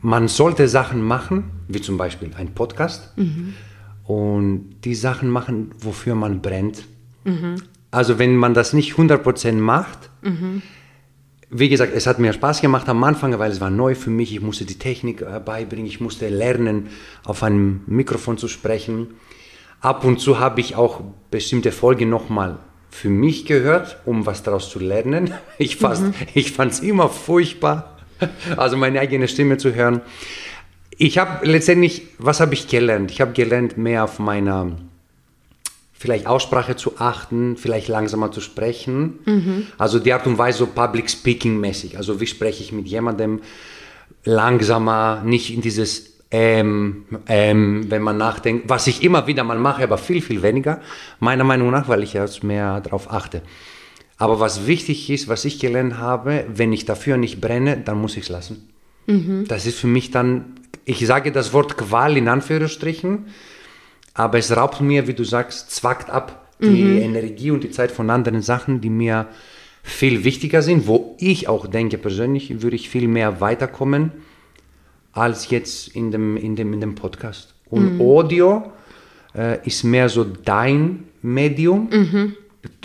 man 0.01 0.27
sollte 0.27 0.67
Sachen 0.67 1.01
machen, 1.01 1.51
wie 1.67 1.81
zum 1.81 1.97
Beispiel 1.97 2.31
ein 2.37 2.53
Podcast, 2.53 3.17
mhm. 3.17 3.53
und 4.05 4.75
die 4.83 4.95
Sachen 4.95 5.29
machen, 5.29 5.71
wofür 5.79 6.15
man 6.15 6.41
brennt. 6.41 6.85
Mhm. 7.23 7.55
Also 7.91 8.19
wenn 8.19 8.35
man 8.35 8.53
das 8.53 8.73
nicht 8.73 8.93
100% 8.93 9.53
macht, 9.53 10.09
mhm. 10.21 10.61
wie 11.49 11.69
gesagt, 11.69 11.93
es 11.95 12.07
hat 12.07 12.19
mir 12.19 12.33
Spaß 12.33 12.61
gemacht 12.61 12.87
am 12.87 13.03
Anfang, 13.03 13.37
weil 13.39 13.51
es 13.51 13.61
war 13.61 13.69
neu 13.69 13.95
für 13.95 14.11
mich. 14.11 14.33
Ich 14.33 14.41
musste 14.41 14.65
die 14.65 14.77
Technik 14.77 15.21
äh, 15.21 15.39
beibringen, 15.43 15.87
ich 15.87 15.99
musste 15.99 16.29
lernen, 16.29 16.87
auf 17.23 17.43
einem 17.43 17.81
Mikrofon 17.87 18.37
zu 18.37 18.47
sprechen. 18.47 19.07
Ab 19.81 20.03
und 20.03 20.19
zu 20.19 20.39
habe 20.39 20.59
ich 20.59 20.75
auch 20.75 21.01
bestimmte 21.31 21.71
Folgen 21.71 22.09
nochmal 22.09 22.59
für 22.89 23.09
mich 23.09 23.45
gehört, 23.45 23.99
um 24.05 24.25
was 24.25 24.43
daraus 24.43 24.69
zu 24.69 24.79
lernen. 24.79 25.33
Ich, 25.57 25.81
mhm. 25.81 26.13
ich 26.33 26.53
fand 26.53 26.71
es 26.71 26.79
immer 26.79 27.09
furchtbar, 27.09 27.97
also 28.57 28.77
meine 28.77 28.99
eigene 28.99 29.27
Stimme 29.27 29.57
zu 29.57 29.73
hören. 29.73 30.01
Ich 30.97 31.17
habe 31.17 31.45
letztendlich, 31.47 32.07
was 32.17 32.39
habe 32.39 32.53
ich 32.53 32.67
gelernt? 32.67 33.11
Ich 33.11 33.21
habe 33.21 33.31
gelernt, 33.31 33.77
mehr 33.77 34.03
auf 34.03 34.19
meiner 34.19 34.77
vielleicht 35.93 36.27
Aussprache 36.27 36.77
zu 36.77 36.97
achten, 36.97 37.57
vielleicht 37.57 37.89
langsamer 37.89 38.31
zu 38.31 38.39
sprechen. 38.41 39.19
Mhm. 39.25 39.67
Also 39.77 39.99
die 39.99 40.13
Art 40.13 40.25
und 40.27 40.37
Weise 40.37 40.59
so 40.59 40.67
Public 40.67 41.09
Speaking 41.09 41.59
mäßig. 41.59 41.97
Also 41.97 42.21
wie 42.21 42.27
spreche 42.27 42.63
ich 42.63 42.71
mit 42.71 42.87
jemandem 42.87 43.41
langsamer, 44.23 45.21
nicht 45.25 45.53
in 45.53 45.61
dieses 45.61 46.09
ähm, 46.31 47.05
ähm, 47.27 47.89
wenn 47.89 48.03
man 48.03 48.17
nachdenkt, 48.17 48.69
was 48.69 48.85
ich 48.87 49.03
immer 49.03 49.25
wieder 49.25 49.43
mal 49.43 49.57
mache, 49.57 49.83
aber 49.83 49.97
viel, 49.97 50.21
viel 50.21 50.43
weniger, 50.43 50.79
meiner 51.19 51.43
Meinung 51.43 51.71
nach, 51.71 51.87
weil 51.87 52.03
ich 52.03 52.13
jetzt 52.13 52.43
mehr 52.43 52.81
darauf 52.81 53.11
achte. 53.11 53.41
Aber 54.19 54.41
was 54.41 54.67
wichtig 54.67 55.09
ist, 55.09 55.29
was 55.29 55.45
ich 55.45 55.59
gelernt 55.59 55.97
habe, 55.97 56.45
wenn 56.53 56.73
ich 56.73 56.85
dafür 56.85 57.17
nicht 57.17 57.39
brenne, 57.39 57.77
dann 57.77 57.99
muss 57.99 58.17
ich 58.17 58.23
es 58.23 58.29
lassen. 58.29 58.69
Mhm. 59.07 59.45
Das 59.47 59.65
ist 59.65 59.79
für 59.79 59.87
mich 59.87 60.11
dann, 60.11 60.55
ich 60.83 61.07
sage 61.07 61.31
das 61.31 61.53
Wort 61.53 61.77
Qual 61.77 62.17
in 62.17 62.27
Anführungsstrichen, 62.27 63.27
aber 64.13 64.37
es 64.37 64.55
raubt 64.55 64.81
mir, 64.81 65.07
wie 65.07 65.13
du 65.13 65.23
sagst, 65.23 65.71
zwackt 65.71 66.09
ab 66.09 66.49
die 66.61 66.83
mhm. 66.83 66.97
Energie 67.01 67.51
und 67.51 67.63
die 67.63 67.71
Zeit 67.71 67.91
von 67.91 68.09
anderen 68.09 68.41
Sachen, 68.41 68.81
die 68.81 68.89
mir 68.89 69.27
viel 69.81 70.25
wichtiger 70.25 70.61
sind, 70.61 70.87
wo 70.87 71.15
ich 71.17 71.47
auch 71.47 71.65
denke, 71.67 71.97
persönlich 71.97 72.61
würde 72.61 72.75
ich 72.75 72.89
viel 72.89 73.07
mehr 73.07 73.39
weiterkommen 73.39 74.11
als 75.13 75.49
jetzt 75.49 75.95
in 75.95 76.11
dem, 76.11 76.35
in 76.35 76.57
dem, 76.57 76.73
in 76.73 76.81
dem 76.81 76.95
Podcast. 76.95 77.55
Und 77.69 77.95
mhm. 77.95 78.01
Audio 78.01 78.71
äh, 79.33 79.65
ist 79.65 79.83
mehr 79.85 80.09
so 80.09 80.25
dein 80.25 81.05
Medium. 81.21 81.89
Mhm. 81.89 82.35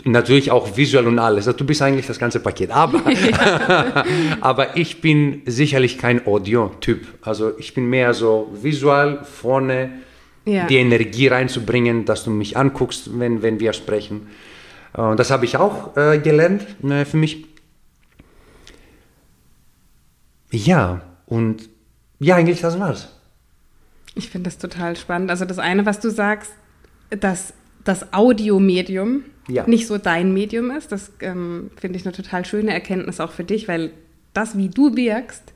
Natürlich 0.04 0.50
auch 0.50 0.76
visuell 0.76 1.07
und 1.07 1.19
alles. 1.19 1.47
Also 1.47 1.59
du 1.59 1.64
bist 1.64 1.83
eigentlich 1.83 2.07
das 2.07 2.19
ganze 2.19 2.38
Paket. 2.40 2.71
Aber, 2.71 3.02
aber 4.40 4.76
ich 4.76 5.00
bin 5.00 5.43
sicherlich 5.47 5.99
kein 5.99 6.26
Audio-Typ. 6.26 7.07
Also 7.23 7.59
ich 7.59 7.75
bin 7.75 7.88
mehr 7.88 8.14
so 8.14 8.52
visual 8.61 9.25
vorne 9.25 9.90
ja. 10.45 10.66
die 10.66 10.76
Energie 10.76 11.28
reinzubringen, 11.28 12.04
dass 12.04 12.25
du 12.25 12.31
mich 12.31 12.57
anguckst, 12.57 13.19
wenn, 13.19 13.43
wenn 13.43 13.61
wir 13.61 13.73
sprechen. 13.73 14.28
Und 14.93 15.19
das 15.19 15.31
habe 15.31 15.45
ich 15.45 15.57
auch 15.57 15.97
äh, 15.97 16.19
gelernt 16.19 16.64
äh, 16.85 17.04
für 17.04 17.16
mich. 17.16 17.47
Ja, 20.50 21.00
und 21.26 21.69
ja, 22.21 22.37
eigentlich 22.37 22.61
das 22.61 22.78
war's. 22.78 23.09
Ich 24.14 24.31
finde 24.31 24.49
das 24.49 24.59
total 24.59 24.97
spannend. 24.97 25.31
Also 25.31 25.45
das 25.45 25.59
eine, 25.59 25.85
was 25.85 25.99
du 25.99 26.11
sagst, 26.11 26.52
dass 27.11 27.52
das 27.85 28.12
Audiomedium 28.12 29.25
ja. 29.49 29.67
nicht 29.67 29.87
so 29.87 29.99
dein 29.99 30.33
Medium 30.33 30.71
ist, 30.71 30.91
das 30.91 31.12
ähm, 31.21 31.71
finde 31.76 31.99
ich 31.99 32.07
eine 32.07 32.14
total 32.14 32.45
schöne 32.45 32.73
Erkenntnis 32.73 33.21
auch 33.21 33.33
für 33.33 33.45
dich, 33.45 33.69
weil 33.69 33.93
das, 34.33 34.57
wie 34.57 34.69
du 34.69 34.97
wirkst, 34.97 35.53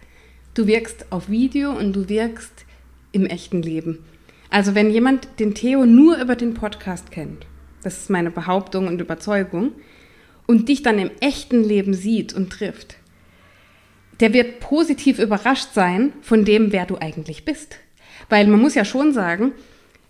du 0.54 0.66
wirkst 0.66 1.06
auf 1.10 1.28
Video 1.28 1.72
und 1.72 1.94
du 1.94 2.08
wirkst 2.08 2.66
im 3.12 3.26
echten 3.26 3.62
Leben. 3.62 4.04
Also 4.50 4.74
wenn 4.74 4.90
jemand 4.90 5.28
den 5.40 5.54
Theo 5.54 5.84
nur 5.86 6.18
über 6.18 6.36
den 6.36 6.54
Podcast 6.54 7.10
kennt, 7.10 7.46
das 7.82 7.98
ist 7.98 8.10
meine 8.10 8.30
Behauptung 8.30 8.86
und 8.88 9.00
Überzeugung, 9.00 9.72
und 10.46 10.70
dich 10.70 10.82
dann 10.82 10.98
im 10.98 11.10
echten 11.20 11.62
Leben 11.62 11.92
sieht 11.92 12.32
und 12.32 12.50
trifft, 12.50 12.96
der 14.20 14.32
wird 14.32 14.60
positiv 14.60 15.18
überrascht 15.18 15.74
sein 15.74 16.12
von 16.22 16.44
dem, 16.44 16.72
wer 16.72 16.86
du 16.86 16.96
eigentlich 16.96 17.44
bist. 17.44 17.76
Weil 18.30 18.46
man 18.46 18.60
muss 18.60 18.74
ja 18.74 18.84
schon 18.84 19.12
sagen, 19.12 19.52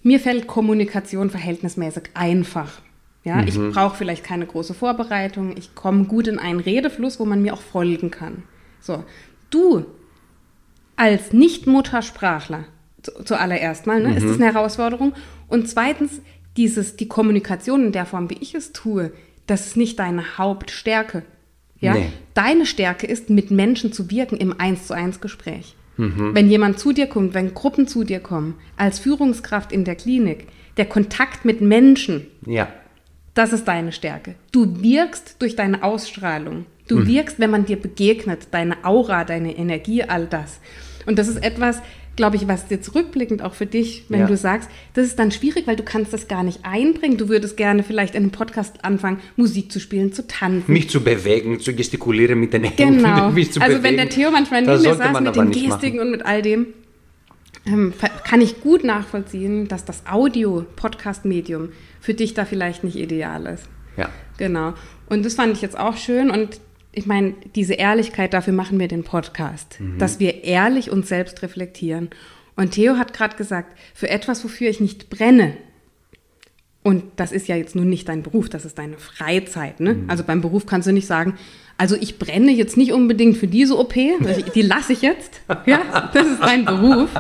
mir 0.03 0.21
fällt 0.21 0.47
Kommunikation 0.47 1.31
verhältnismäßig 1.31 2.11
einfach. 2.15 2.81
Ja, 3.25 3.37
mhm. 3.37 3.49
ich 3.49 3.59
brauche 3.59 3.97
vielleicht 3.97 4.25
keine 4.25 4.47
große 4.47 4.75
Vorbereitung, 4.75 5.57
ich 5.57 5.75
komme 5.75 6.05
gut 6.05 6.29
in 6.29 6.39
einen 6.39 6.61
Redefluss, 6.61 7.21
wo 7.21 7.25
man 7.25 7.43
mir 7.43 7.53
auch 7.53 7.61
folgen 7.61 8.11
kann. 8.11 8.45
So, 8.81 9.05
du 9.51 9.85
als 10.97 11.33
Nicht-Muttersprachler, 11.33 12.65
zu, 13.03 13.25
zuallererst 13.25 13.87
mal, 13.87 14.01
ne, 14.01 14.09
mhm. 14.09 14.17
ist 14.17 14.27
das 14.27 14.37
eine 14.37 14.53
Herausforderung. 14.53 15.15
Und 15.49 15.69
zweitens, 15.69 16.21
dieses, 16.57 16.97
die 16.97 17.09
Kommunikation 17.09 17.87
in 17.87 17.93
der 17.93 18.07
Form, 18.07 18.31
wie 18.31 18.39
ich 18.41 18.55
es 18.55 18.73
tue, 18.73 19.13
das 19.47 19.67
ist 19.67 19.77
nicht 19.77 19.99
deine 19.99 20.39
Hauptstärke. 20.39 21.23
Ja? 21.81 21.95
Nee. 21.95 22.11
Deine 22.35 22.67
Stärke 22.67 23.07
ist, 23.07 23.31
mit 23.31 23.51
Menschen 23.51 23.93
zu 23.93 24.11
wirken 24.11 24.37
im 24.37 24.59
Eins 24.59 24.87
zu 24.87 24.95
eins 24.95 25.21
Gespräch. 25.21 25.77
Mhm. 25.99 26.35
Wenn 26.35 26.49
jemand 26.49 26.79
zu 26.79 26.93
dir 26.93 27.07
kommt, 27.07 27.35
wenn 27.35 27.53
Gruppen 27.53 27.87
zu 27.87 28.05
dir 28.05 28.21
kommen, 28.21 28.55
als 28.77 28.99
Führungskraft 28.99 29.73
in 29.73 29.85
der 29.85 29.97
Klinik, 29.97 30.47
der 30.77 30.87
Kontakt 30.87 31.45
mit 31.45 31.61
Menschen, 31.61 32.29
ja. 32.47 32.69
das 33.35 33.53
ist 33.53 33.67
deine 33.67 33.93
Stärke. 33.93 34.37
Du 34.53 34.81
wirkst 34.81 35.37
durch 35.41 35.57
deine 35.57 35.83
Ausstrahlung. 35.83 36.67
Du 36.87 37.01
mhm. 37.01 37.09
wirkst, 37.09 37.41
wenn 37.41 37.51
man 37.51 37.67
dir 37.67 37.77
begegnet, 37.77 38.49
deine 38.53 38.85
Aura, 38.85 39.25
deine 39.25 39.57
Energie, 39.59 40.05
all 40.05 40.27
das. 40.27 40.61
Und 41.05 41.19
das 41.19 41.29
ist 41.29 41.43
etwas, 41.43 41.83
glaube 42.19 42.37
ich, 42.37 42.49
was 42.49 42.69
jetzt 42.69 42.97
rückblickend 42.97 43.43
auch 43.43 43.55
für 43.55 43.65
dich, 43.65 44.05
wenn 44.09 44.21
ja. 44.21 44.27
du 44.27 44.37
sagst, 44.37 44.69
das 44.95 45.07
ist 45.07 45.21
dann 45.21 45.31
schwierig, 45.31 45.69
weil 45.69 45.77
du 45.77 45.85
kannst 45.85 46.13
das 46.13 46.27
gar 46.27 46.43
nicht 46.43 46.65
einbringen. 46.65 47.17
Du 47.17 47.29
würdest 47.29 47.57
gerne 47.57 47.85
vielleicht 47.85 48.17
in 48.17 48.25
einem 48.25 48.33
Podcast 48.33 48.85
anfangen, 48.85 49.21
Musik 49.37 49.71
zu 49.71 49.79
spielen, 49.79 50.13
zu 50.13 50.27
tanzen. 50.27 50.73
Mich 50.73 50.91
zu 50.91 51.01
bewegen, 51.01 51.61
zu 51.61 51.75
gestikulieren 51.75 52.41
mit 52.41 52.53
den 52.53 52.65
Händen. 52.65 52.99
Genau. 52.99 53.31
Mich 53.31 53.53
zu 53.53 53.61
also 53.61 53.79
bewegen. 53.79 53.85
wenn 53.85 53.97
der 53.97 54.09
Theo 54.09 54.33
manchmal 54.33 54.63
neben 54.63 54.83
mir 54.83 54.95
saß 54.97 55.21
mit 55.21 55.37
den 55.37 55.51
Gestiken 55.53 55.99
machen. 55.99 56.01
und 56.01 56.11
mit 56.11 56.27
all 56.27 56.43
dem, 56.43 56.67
ähm, 57.65 57.95
kann 58.25 58.41
ich 58.41 58.61
gut 58.61 58.83
nachvollziehen, 58.83 59.69
dass 59.69 59.85
das 59.85 60.03
Audio-Podcast-Medium 60.11 61.69
für 62.01 62.15
dich 62.15 62.35
da 62.35 62.45
vielleicht 62.45 62.83
nicht 62.83 62.97
ideal 62.97 63.47
ist. 63.47 63.69
Ja. 63.97 64.09
Genau. 64.39 64.75
Und 65.09 65.25
das 65.25 65.35
fand 65.35 65.53
ich 65.53 65.63
jetzt 65.63 65.79
auch 65.79 65.97
schön 65.97 66.31
und 66.31 66.61
ich 66.99 67.07
meine, 67.07 67.35
diese 67.55 67.75
Ehrlichkeit, 67.75 68.35
dafür 68.35 68.53
machen 68.53 68.79
wir 68.79 68.89
den 68.89 69.05
Podcast, 69.05 69.81
mhm. 69.81 69.99
dass 69.99 70.21
wir 70.21 70.45
ehrlich 70.45 70.91
uns 70.91 71.09
selbst 71.09 71.43
reflektieren. 71.43 72.11
Und 72.57 72.73
Theo 72.73 72.97
hat 72.97 73.13
gerade 73.13 73.37
gesagt, 73.37 73.79
für 73.95 74.11
etwas, 74.11 74.45
wofür 74.45 74.69
ich 74.69 74.81
nicht 74.81 75.11
brenne, 75.11 75.57
und 76.83 77.05
das 77.17 77.33
ist 77.33 77.49
ja 77.49 77.57
jetzt 77.57 77.77
nun 77.77 77.89
nicht 77.89 78.09
dein 78.09 78.23
Beruf, 78.23 78.49
das 78.49 78.65
ist 78.65 78.79
deine 78.79 78.97
Freizeit. 78.97 79.81
Ne? 79.81 79.95
Mhm. 79.95 80.11
Also 80.11 80.25
beim 80.25 80.41
Beruf 80.41 80.65
kannst 80.67 80.89
du 80.89 80.93
nicht 80.93 81.07
sagen, 81.07 81.35
also 81.77 81.95
ich 81.95 82.19
brenne 82.19 82.51
jetzt 82.51 82.77
nicht 82.77 82.93
unbedingt 82.93 83.37
für 83.37 83.47
diese 83.47 83.79
OP, 83.79 83.95
die 83.95 84.63
lasse 84.63 84.93
ich 84.93 85.03
jetzt. 85.03 85.41
Ja, 85.67 86.11
das 86.13 86.27
ist 86.27 86.43
dein 86.43 86.65
Beruf. 86.65 87.11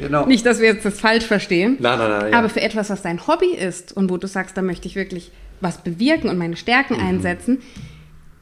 Genau. 0.00 0.26
Nicht, 0.26 0.44
dass 0.44 0.60
wir 0.60 0.66
jetzt 0.66 0.84
das 0.84 1.00
falsch 1.00 1.24
verstehen. 1.24 1.76
Nein, 1.78 1.98
nein, 1.98 2.10
nein, 2.10 2.32
ja. 2.32 2.38
Aber 2.38 2.48
für 2.48 2.60
etwas, 2.60 2.90
was 2.90 3.00
dein 3.00 3.26
Hobby 3.26 3.54
ist 3.54 3.96
und 3.96 4.10
wo 4.10 4.18
du 4.18 4.26
sagst, 4.26 4.56
da 4.56 4.62
möchte 4.62 4.88
ich 4.88 4.96
wirklich 4.96 5.30
was 5.60 5.78
bewirken 5.78 6.28
und 6.28 6.36
meine 6.36 6.56
Stärken 6.56 6.94
mhm. 6.94 7.06
einsetzen, 7.06 7.58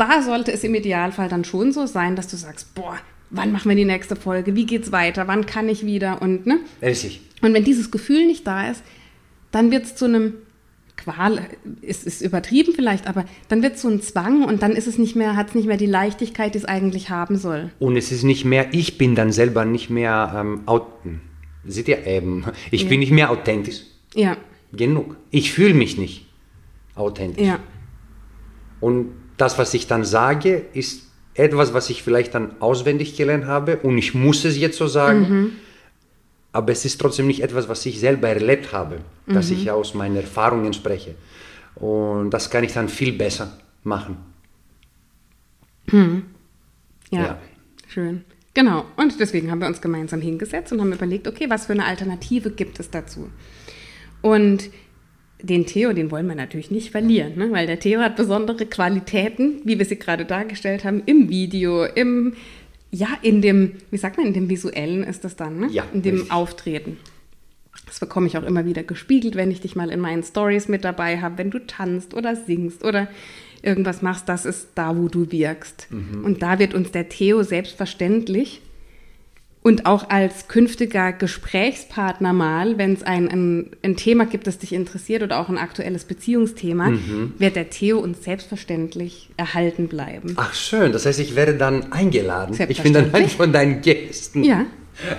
da 0.01 0.23
sollte 0.23 0.51
es 0.53 0.65
im 0.65 0.75
Idealfall 0.75 1.29
dann 1.29 1.45
schon 1.45 1.73
so 1.73 1.87
sein, 1.87 2.17
dass 2.17 2.27
du 2.27 2.37
sagst, 2.37 2.75
boah, 2.75 2.97
wann 3.29 3.53
machen 3.53 3.69
wir 3.69 3.77
die 3.77 3.85
nächste 3.85 4.17
Folge? 4.17 4.57
Wie 4.57 4.67
geht's 4.67 4.93
weiter? 4.93 5.29
Wann 5.29 5.45
kann 5.45 5.69
ich 5.69 5.85
wieder? 5.85 6.23
Und 6.23 6.47
ne? 6.47 6.61
Richtig. 6.81 7.21
Und 7.43 7.53
wenn 7.53 7.65
dieses 7.65 7.91
Gefühl 7.91 8.27
nicht 8.27 8.47
da 8.47 8.71
ist, 8.71 8.83
dann 9.51 9.71
wird 9.71 9.85
es 9.85 9.97
zu 9.97 10.07
einem 10.07 10.35
Qual, 10.97 11.47
ist, 11.81 12.07
ist 12.07 12.21
übertrieben 12.21 12.75
vielleicht, 12.75 13.07
aber 13.07 13.25
dann 13.49 13.63
wird 13.63 13.77
es 13.77 13.83
so 13.83 13.89
ein 13.89 14.03
Zwang 14.03 14.45
und 14.45 14.63
dann 14.63 14.73
ist 14.73 14.87
es 14.87 14.99
nicht 14.99 15.17
mehr, 15.17 15.35
hat 15.35 15.49
es 15.49 15.55
nicht 15.55 15.67
mehr 15.67 15.79
die 15.79 15.87
Leichtigkeit, 15.87 16.55
die 16.55 16.59
es 16.59 16.67
eigentlich 16.67 17.09
haben 17.09 17.39
soll. 17.39 17.71
Und 17.79 17.97
es 17.97 18.13
ist 18.13 18.23
nicht 18.23 18.45
mehr, 18.45 18.69
ich 18.73 18.99
bin 18.99 19.15
dann 19.15 19.33
selber 19.33 19.65
nicht 19.65 19.89
mehr 19.89 20.33
ähm, 20.37 21.21
seht 21.65 21.89
ihr 21.89 22.07
eben, 22.07 22.45
ich 22.71 22.83
ja. 22.83 22.89
bin 22.89 23.01
nicht 23.01 23.13
mehr 23.13 23.31
authentisch. 23.31 23.83
Ja. 24.15 24.37
Genug. 24.73 25.17
Ich 25.31 25.53
fühle 25.53 25.75
mich 25.75 25.97
nicht 25.97 26.27
authentisch. 26.95 27.47
Ja. 27.47 27.61
Und 28.81 29.13
das, 29.41 29.59
was 29.59 29.75
ich 29.75 29.87
dann 29.87 30.05
sage, 30.05 30.63
ist 30.73 31.03
etwas, 31.35 31.73
was 31.73 31.91
ich 31.91 32.03
vielleicht 32.03 32.35
dann 32.35 32.61
auswendig 32.61 33.17
gelernt 33.17 33.47
habe 33.47 33.79
und 33.79 33.97
ich 33.99 34.15
muss 34.15 34.45
es 34.45 34.57
jetzt 34.57 34.77
so 34.79 34.87
sagen. 34.87 35.21
Mhm. 35.21 35.53
Aber 36.53 36.73
es 36.73 36.85
ist 36.85 37.01
trotzdem 37.01 37.29
nicht 37.29 37.43
etwas, 37.43 37.69
was 37.69 37.87
ich 37.87 38.01
selber 38.01 38.29
erlebt 38.29 38.73
habe, 38.73 38.99
mhm. 39.27 39.35
dass 39.35 39.51
ich 39.51 39.71
aus 39.71 39.95
meinen 39.95 40.17
Erfahrungen 40.17 40.73
spreche. 40.73 41.15
Und 41.77 42.31
das 42.31 42.51
kann 42.51 42.65
ich 42.65 42.73
dann 42.73 42.89
viel 42.89 43.13
besser 43.13 43.57
machen. 43.85 44.17
Mhm. 45.87 46.25
Ja, 47.11 47.21
ja, 47.21 47.39
schön. 47.89 48.25
Genau. 48.53 48.85
Und 48.97 49.19
deswegen 49.21 49.51
haben 49.51 49.61
wir 49.61 49.69
uns 49.69 49.81
gemeinsam 49.81 50.21
hingesetzt 50.21 50.73
und 50.73 50.81
haben 50.81 50.93
überlegt, 50.93 51.29
okay, 51.29 51.49
was 51.49 51.67
für 51.67 51.73
eine 51.73 51.85
Alternative 51.85 52.51
gibt 52.51 52.81
es 52.81 52.91
dazu? 52.91 53.31
Und 54.23 54.71
den 55.43 55.67
Theo, 55.67 55.93
den 55.93 56.11
wollen 56.11 56.27
wir 56.27 56.35
natürlich 56.35 56.71
nicht 56.71 56.91
verlieren, 56.91 57.37
ne? 57.37 57.51
weil 57.51 57.67
der 57.67 57.79
Theo 57.79 58.01
hat 58.01 58.17
besondere 58.17 58.67
Qualitäten, 58.67 59.61
wie 59.65 59.79
wir 59.79 59.85
sie 59.85 59.99
gerade 59.99 60.25
dargestellt 60.25 60.85
haben, 60.85 61.03
im 61.07 61.29
Video, 61.29 61.85
im, 61.85 62.35
ja, 62.91 63.09
in 63.23 63.43
dem, 63.43 63.73
wie 63.91 63.97
sagt 63.97 64.17
man, 64.17 64.27
in 64.27 64.35
dem 64.35 64.49
Visuellen 64.49 65.05
ist 65.05 65.25
das 65.25 65.37
dann, 65.37 65.61
ne? 65.61 65.69
Ja, 65.71 65.85
in 65.93 66.03
dem 66.03 66.17
richtig. 66.17 66.33
Auftreten. 66.33 66.97
Das 67.87 68.01
bekomme 68.01 68.27
ich 68.27 68.37
auch 68.37 68.45
immer 68.45 68.65
wieder 68.65 68.83
gespiegelt, 68.83 69.35
wenn 69.35 69.51
ich 69.51 69.61
dich 69.61 69.77
mal 69.77 69.91
in 69.91 70.01
meinen 70.01 70.23
Stories 70.23 70.69
mit 70.69 70.85
dabei 70.85 71.21
habe, 71.21 71.39
wenn 71.39 71.51
du 71.51 71.59
tanzt 71.67 72.15
oder 72.15 72.37
singst 72.37 72.85
oder 72.85 73.09
irgendwas 73.63 74.03
machst, 74.03 74.29
das 74.29 74.45
ist 74.45 74.69
da, 74.75 74.97
wo 74.97 75.09
du 75.09 75.31
wirkst. 75.31 75.89
Mhm. 75.91 76.25
Und 76.25 76.43
da 76.43 76.59
wird 76.59 76.75
uns 76.75 76.93
der 76.93 77.09
Theo 77.09 77.43
selbstverständlich 77.43 78.61
und 79.63 79.85
auch 79.85 80.09
als 80.09 80.49
künftiger 80.49 81.13
Gesprächspartner 81.13 82.33
mal, 82.33 82.79
wenn 82.79 82.95
es 82.95 83.03
ein, 83.03 83.29
ein, 83.29 83.71
ein 83.83 83.97
Thema 83.97 84.25
gibt, 84.25 84.47
das 84.47 84.59
dich 84.59 84.73
interessiert 84.73 85.23
oder 85.23 85.39
auch 85.39 85.49
ein 85.51 85.59
aktuelles 85.59 86.05
Beziehungsthema, 86.05 86.91
Mhm. 86.91 87.35
wird 87.39 87.57
der 87.57 87.69
Theo 87.69 87.99
uns 87.99 88.25
selbstverständlich 88.25 89.29
erhalten 89.37 89.89
bleiben. 89.89 90.35
Ach 90.37 90.55
schön, 90.55 90.93
das 90.93 91.05
heißt, 91.05 91.21
ich 91.21 91.37
werde 91.37 91.55
dann 91.55 91.93
eingeladen. 91.93 92.57
Ich 92.69 92.83
bin 92.83 92.95
dann 92.95 93.13
ein 93.15 93.29
von 93.29 93.53
deinen 93.53 93.83
Gästen. 93.83 94.45
Ja. 94.45 94.65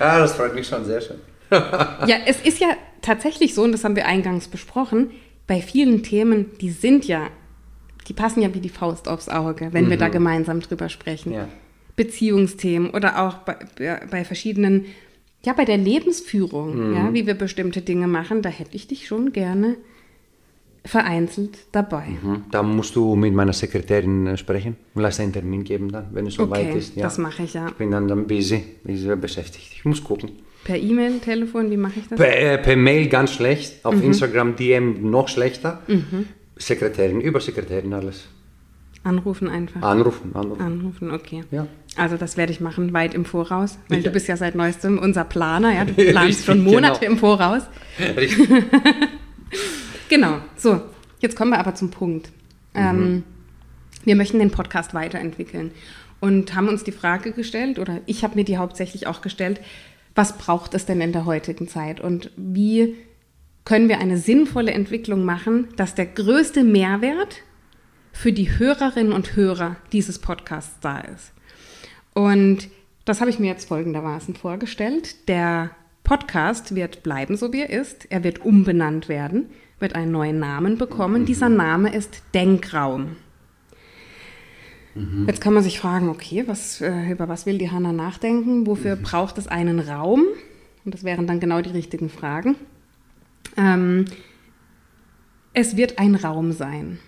Ah, 0.00 0.18
das 0.18 0.34
freut 0.34 0.54
mich 0.54 0.66
schon 0.66 0.84
sehr 0.84 1.00
schön. 1.00 1.16
Ja, 1.52 2.16
es 2.26 2.40
ist 2.40 2.60
ja 2.60 2.68
tatsächlich 3.02 3.54
so, 3.54 3.62
und 3.62 3.72
das 3.72 3.84
haben 3.84 3.94
wir 3.94 4.06
eingangs 4.06 4.48
besprochen, 4.48 5.10
bei 5.46 5.60
vielen 5.60 6.02
Themen, 6.02 6.46
die 6.60 6.70
sind 6.70 7.06
ja, 7.06 7.28
die 8.08 8.12
passen 8.14 8.40
ja 8.42 8.54
wie 8.54 8.60
die 8.60 8.70
Faust 8.70 9.06
aufs 9.06 9.28
Auge, 9.28 9.68
wenn 9.72 9.90
wir 9.90 9.98
da 9.98 10.08
gemeinsam 10.08 10.60
drüber 10.60 10.88
sprechen. 10.88 11.30
Mhm. 11.30 11.34
Ja. 11.36 11.48
Beziehungsthemen 11.96 12.90
oder 12.90 13.26
auch 13.26 13.38
bei, 13.38 13.56
bei 14.10 14.24
verschiedenen, 14.24 14.86
ja, 15.44 15.52
bei 15.52 15.64
der 15.64 15.76
Lebensführung, 15.78 16.88
Mhm. 16.90 16.94
ja, 16.94 17.12
wie 17.14 17.26
wir 17.26 17.34
bestimmte 17.34 17.80
Dinge 17.82 18.06
machen, 18.06 18.42
da 18.42 18.48
hätte 18.48 18.74
ich 18.76 18.86
dich 18.88 19.06
schon 19.06 19.32
gerne 19.32 19.76
vereinzelt 20.84 21.58
dabei. 21.70 22.06
Mhm. 22.22 22.44
Da 22.50 22.62
musst 22.62 22.96
du 22.96 23.14
mit 23.14 23.32
meiner 23.34 23.52
Sekretärin 23.52 24.26
äh, 24.26 24.36
sprechen 24.36 24.76
und 24.94 25.02
lass 25.02 25.20
einen 25.20 25.32
Termin 25.32 25.62
geben 25.62 25.92
dann, 25.92 26.06
wenn 26.12 26.26
es 26.26 26.34
soweit 26.34 26.66
Okay, 26.70 26.78
ist. 26.78 26.96
Ja. 26.96 27.04
das 27.04 27.18
mache 27.18 27.44
ich 27.44 27.54
ja. 27.54 27.68
Ich 27.68 27.74
bin 27.74 27.92
dann, 27.92 28.08
dann 28.08 28.26
busy, 28.26 28.64
ich 28.84 29.06
bin 29.06 29.20
beschäftigt. 29.20 29.68
Ich 29.74 29.84
muss 29.84 30.02
gucken. 30.02 30.30
Per 30.64 30.76
E-Mail, 30.76 31.18
Telefon, 31.20 31.70
wie 31.70 31.76
mache 31.76 32.00
ich 32.00 32.08
das? 32.08 32.18
Per, 32.18 32.36
äh, 32.36 32.58
per 32.58 32.76
Mail 32.76 33.08
ganz 33.08 33.32
schlecht, 33.32 33.84
Mhm. 33.84 33.90
auf 33.90 34.02
Instagram 34.02 34.56
DM 34.56 35.08
noch 35.10 35.28
schlechter. 35.28 35.82
Sekretärin, 36.56 37.20
über 37.20 37.40
Sekretärin 37.40 37.92
alles. 37.92 38.24
Anrufen 39.04 39.48
einfach. 39.48 39.82
Anrufen, 39.82 40.34
anrufen. 40.34 40.60
Anrufen, 40.62 41.10
okay. 41.10 41.42
Ja. 41.50 41.66
Also 41.96 42.16
das 42.16 42.36
werde 42.36 42.52
ich 42.52 42.60
machen, 42.60 42.92
weit 42.92 43.14
im 43.14 43.24
Voraus, 43.24 43.78
weil 43.88 43.98
Ja. 43.98 44.04
du 44.04 44.10
bist 44.10 44.28
ja 44.28 44.36
seit 44.36 44.54
neuestem 44.54 44.98
unser 44.98 45.24
Planer, 45.24 45.72
ja. 45.74 45.84
Du 45.84 45.92
planst 46.10 46.28
Richtig, 46.28 46.44
schon 46.46 46.62
Monate 46.62 47.00
genau. 47.00 47.12
im 47.12 47.18
Voraus. 47.18 47.62
Richtig. 48.16 48.48
Genau. 50.08 50.38
So, 50.56 50.82
jetzt 51.20 51.36
kommen 51.36 51.52
wir 51.52 51.58
aber 51.58 51.74
zum 51.74 51.90
Punkt. 51.90 52.30
Ähm, 52.74 53.22
wir 54.04 54.14
möchten 54.16 54.38
den 54.38 54.50
Podcast 54.50 54.92
weiterentwickeln 54.92 55.70
und 56.20 56.54
haben 56.54 56.68
uns 56.68 56.84
die 56.84 56.92
Frage 56.92 57.32
gestellt, 57.32 57.78
oder 57.78 58.00
ich 58.06 58.22
habe 58.22 58.34
mir 58.34 58.44
die 58.44 58.58
hauptsächlich 58.58 59.06
auch 59.06 59.22
gestellt, 59.22 59.60
was 60.14 60.36
braucht 60.36 60.74
es 60.74 60.84
denn 60.84 61.00
in 61.00 61.12
der 61.12 61.24
heutigen 61.24 61.66
Zeit 61.66 62.00
und 62.00 62.30
wie 62.36 62.94
können 63.64 63.88
wir 63.88 64.00
eine 64.00 64.18
sinnvolle 64.18 64.72
Entwicklung 64.72 65.24
machen, 65.24 65.68
dass 65.76 65.94
der 65.94 66.06
größte 66.06 66.62
Mehrwert 66.64 67.38
für 68.12 68.32
die 68.32 68.58
Hörerinnen 68.58 69.12
und 69.12 69.36
Hörer 69.36 69.76
dieses 69.92 70.18
Podcasts 70.18 70.78
da 70.80 71.00
ist. 71.00 71.32
Und 72.14 72.68
das 73.04 73.20
habe 73.20 73.30
ich 73.30 73.38
mir 73.38 73.48
jetzt 73.48 73.68
folgendermaßen 73.68 74.34
vorgestellt. 74.34 75.28
Der 75.28 75.70
Podcast 76.04 76.74
wird 76.74 77.02
bleiben, 77.02 77.36
so 77.36 77.52
wie 77.52 77.62
er 77.62 77.70
ist. 77.70 78.10
Er 78.10 78.22
wird 78.22 78.44
umbenannt 78.44 79.08
werden, 79.08 79.46
wird 79.80 79.94
einen 79.94 80.12
neuen 80.12 80.38
Namen 80.38 80.78
bekommen. 80.78 81.24
Dieser 81.26 81.48
Name 81.48 81.94
ist 81.94 82.22
Denkraum. 82.34 83.16
Jetzt 85.26 85.40
kann 85.40 85.54
man 85.54 85.62
sich 85.62 85.80
fragen, 85.80 86.10
okay, 86.10 86.44
was, 86.46 86.82
äh, 86.82 87.10
über 87.10 87.26
was 87.26 87.46
will 87.46 87.56
die 87.56 87.70
Hanna 87.70 87.92
nachdenken? 87.92 88.66
Wofür 88.66 88.96
braucht 88.96 89.38
es 89.38 89.48
einen 89.48 89.80
Raum? 89.80 90.22
Und 90.84 90.94
das 90.94 91.02
wären 91.02 91.26
dann 91.26 91.40
genau 91.40 91.62
die 91.62 91.70
richtigen 91.70 92.10
Fragen. 92.10 92.56
Ähm, 93.56 94.04
es 95.54 95.78
wird 95.78 95.98
ein 95.98 96.14
Raum 96.14 96.52
sein. 96.52 96.98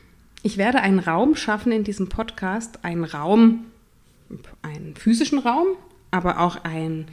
Ich 0.46 0.58
werde 0.58 0.82
einen 0.82 0.98
Raum 0.98 1.36
schaffen 1.36 1.72
in 1.72 1.84
diesem 1.84 2.10
Podcast, 2.10 2.84
einen 2.84 3.04
Raum, 3.04 3.64
einen 4.60 4.94
physischen 4.94 5.38
Raum, 5.38 5.68
aber 6.10 6.38
auch 6.40 6.64
einen, 6.64 7.06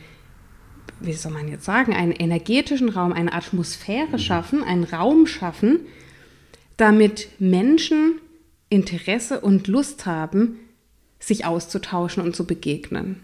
wie 0.99 1.13
soll 1.13 1.31
man 1.31 1.47
jetzt 1.47 1.63
sagen, 1.63 1.93
einen 1.93 2.11
energetischen 2.11 2.89
Raum, 2.89 3.13
eine 3.13 3.31
Atmosphäre 3.31 4.19
schaffen, 4.19 4.65
einen 4.65 4.83
Raum 4.83 5.27
schaffen, 5.27 5.79
damit 6.75 7.29
Menschen 7.39 8.19
Interesse 8.67 9.39
und 9.39 9.69
Lust 9.69 10.05
haben, 10.05 10.59
sich 11.17 11.45
auszutauschen 11.45 12.21
und 12.21 12.35
zu 12.35 12.45
begegnen. 12.45 13.23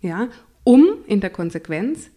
Ja, 0.00 0.30
um 0.64 0.84
in 1.06 1.20
der 1.20 1.30
Konsequenz 1.30 2.10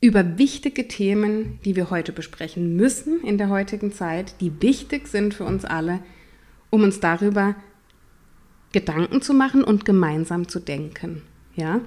über 0.00 0.38
wichtige 0.38 0.88
Themen, 0.88 1.58
die 1.66 1.76
wir 1.76 1.90
heute 1.90 2.12
besprechen 2.12 2.74
müssen 2.74 3.22
in 3.22 3.36
der 3.36 3.50
heutigen 3.50 3.92
Zeit, 3.92 4.36
die 4.40 4.62
wichtig 4.62 5.08
sind 5.08 5.34
für 5.34 5.44
uns 5.44 5.66
alle, 5.66 6.00
um 6.70 6.82
uns 6.82 7.00
darüber 7.00 7.54
Gedanken 8.72 9.20
zu 9.20 9.34
machen 9.34 9.64
und 9.64 9.84
gemeinsam 9.84 10.48
zu 10.48 10.60
denken. 10.60 11.22
Ja? 11.56 11.80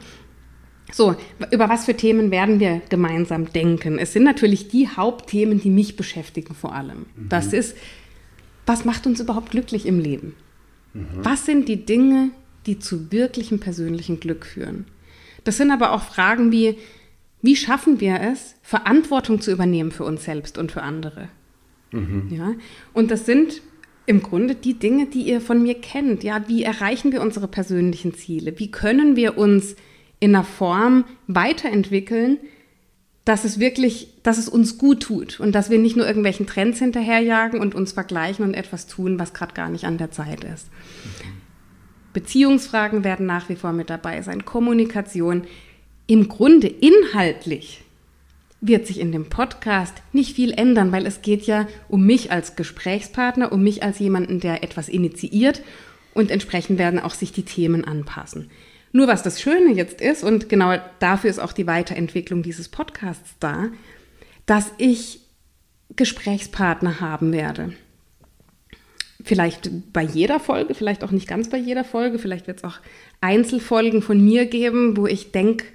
So, 0.91 1.15
über 1.51 1.69
was 1.69 1.85
für 1.85 1.95
Themen 1.95 2.29
werden 2.29 2.59
wir 2.59 2.81
gemeinsam 2.89 3.51
denken? 3.51 3.97
Es 3.97 4.13
sind 4.13 4.23
natürlich 4.23 4.67
die 4.67 4.89
Hauptthemen, 4.89 5.61
die 5.61 5.69
mich 5.69 5.95
beschäftigen 5.95 6.53
vor 6.53 6.75
allem. 6.75 7.05
Das 7.29 7.53
ist, 7.53 7.75
was 8.65 8.85
macht 8.85 9.07
uns 9.07 9.19
überhaupt 9.19 9.51
glücklich 9.51 9.85
im 9.85 9.99
Leben? 9.99 10.35
Was 10.93 11.45
sind 11.45 11.67
die 11.69 11.85
Dinge, 11.85 12.29
die 12.67 12.77
zu 12.77 13.11
wirklichem 13.11 13.59
persönlichen 13.59 14.19
Glück 14.19 14.45
führen? 14.45 14.85
Das 15.43 15.57
sind 15.57 15.71
aber 15.71 15.91
auch 15.91 16.03
Fragen 16.03 16.51
wie, 16.51 16.77
wie 17.41 17.55
schaffen 17.55 17.99
wir 17.99 18.21
es, 18.21 18.55
Verantwortung 18.61 19.41
zu 19.41 19.51
übernehmen 19.51 19.91
für 19.91 20.03
uns 20.03 20.23
selbst 20.25 20.57
und 20.57 20.71
für 20.71 20.83
andere? 20.83 21.29
Ja? 22.29 22.53
Und 22.93 23.09
das 23.09 23.25
sind 23.25 23.61
im 24.05 24.21
Grunde 24.21 24.55
die 24.55 24.77
Dinge, 24.79 25.07
die 25.07 25.23
ihr 25.23 25.41
von 25.41 25.63
mir 25.63 25.75
kennt. 25.75 26.23
Ja, 26.23 26.47
wie 26.47 26.63
erreichen 26.63 27.11
wir 27.11 27.21
unsere 27.21 27.47
persönlichen 27.47 28.13
Ziele? 28.13 28.59
Wie 28.59 28.71
können 28.71 29.15
wir 29.15 29.37
uns 29.37 29.75
in 30.19 30.35
einer 30.35 30.43
Form 30.43 31.05
weiterentwickeln, 31.27 32.37
dass 33.25 33.45
es 33.45 33.59
wirklich, 33.59 34.09
dass 34.23 34.37
es 34.37 34.49
uns 34.49 34.77
gut 34.77 35.01
tut 35.01 35.39
und 35.39 35.53
dass 35.53 35.69
wir 35.69 35.79
nicht 35.79 35.95
nur 35.95 36.05
irgendwelchen 36.05 36.45
Trends 36.47 36.79
hinterherjagen 36.79 37.59
und 37.59 37.75
uns 37.75 37.93
vergleichen 37.93 38.43
und 38.43 38.53
etwas 38.53 38.87
tun, 38.87 39.19
was 39.19 39.33
gerade 39.33 39.53
gar 39.53 39.69
nicht 39.69 39.85
an 39.85 39.97
der 39.97 40.11
Zeit 40.11 40.43
ist. 40.43 40.67
Beziehungsfragen 42.11 43.03
werden 43.03 43.25
nach 43.25 43.49
wie 43.49 43.55
vor 43.55 43.71
mit 43.71 43.89
dabei 43.89 44.21
sein, 44.21 44.45
Kommunikation. 44.45 45.43
Im 46.05 46.27
Grunde 46.27 46.67
inhaltlich 46.67 47.82
wird 48.65 48.87
sich 48.87 48.99
in 49.01 49.11
dem 49.11 49.27
Podcast 49.27 49.93
nicht 50.13 50.35
viel 50.35 50.51
ändern, 50.51 50.93
weil 50.93 51.05
es 51.05 51.21
geht 51.21 51.43
ja 51.43 51.67
um 51.89 52.05
mich 52.05 52.31
als 52.31 52.55
Gesprächspartner, 52.55 53.51
um 53.51 53.61
mich 53.61 53.83
als 53.83 53.99
jemanden, 53.99 54.39
der 54.39 54.63
etwas 54.63 54.87
initiiert 54.87 55.61
und 56.13 56.31
entsprechend 56.31 56.79
werden 56.79 56.99
auch 56.99 57.13
sich 57.13 57.33
die 57.33 57.43
Themen 57.43 57.83
anpassen. 57.83 58.49
Nur 58.93 59.07
was 59.07 59.21
das 59.21 59.41
Schöne 59.41 59.73
jetzt 59.73 59.99
ist, 59.99 60.23
und 60.23 60.47
genau 60.47 60.77
dafür 60.99 61.29
ist 61.29 61.39
auch 61.39 61.51
die 61.51 61.67
Weiterentwicklung 61.67 62.41
dieses 62.41 62.69
Podcasts 62.69 63.35
da, 63.41 63.69
dass 64.45 64.71
ich 64.77 65.19
Gesprächspartner 65.95 67.01
haben 67.01 67.33
werde. 67.33 67.73
Vielleicht 69.25 69.69
bei 69.91 70.03
jeder 70.03 70.39
Folge, 70.39 70.73
vielleicht 70.73 71.03
auch 71.03 71.11
nicht 71.11 71.27
ganz 71.27 71.49
bei 71.49 71.57
jeder 71.57 71.83
Folge, 71.83 72.17
vielleicht 72.17 72.47
wird 72.47 72.59
es 72.59 72.63
auch 72.63 72.77
Einzelfolgen 73.19 74.01
von 74.01 74.23
mir 74.23 74.45
geben, 74.45 74.95
wo 74.95 75.05
ich 75.05 75.31
denke, 75.31 75.65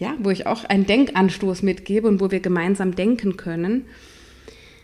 ja, 0.00 0.16
wo 0.18 0.30
ich 0.30 0.46
auch 0.46 0.64
einen 0.64 0.86
Denkanstoß 0.86 1.62
mitgebe 1.62 2.08
und 2.08 2.20
wo 2.20 2.30
wir 2.30 2.40
gemeinsam 2.40 2.96
denken 2.96 3.36
können. 3.36 3.84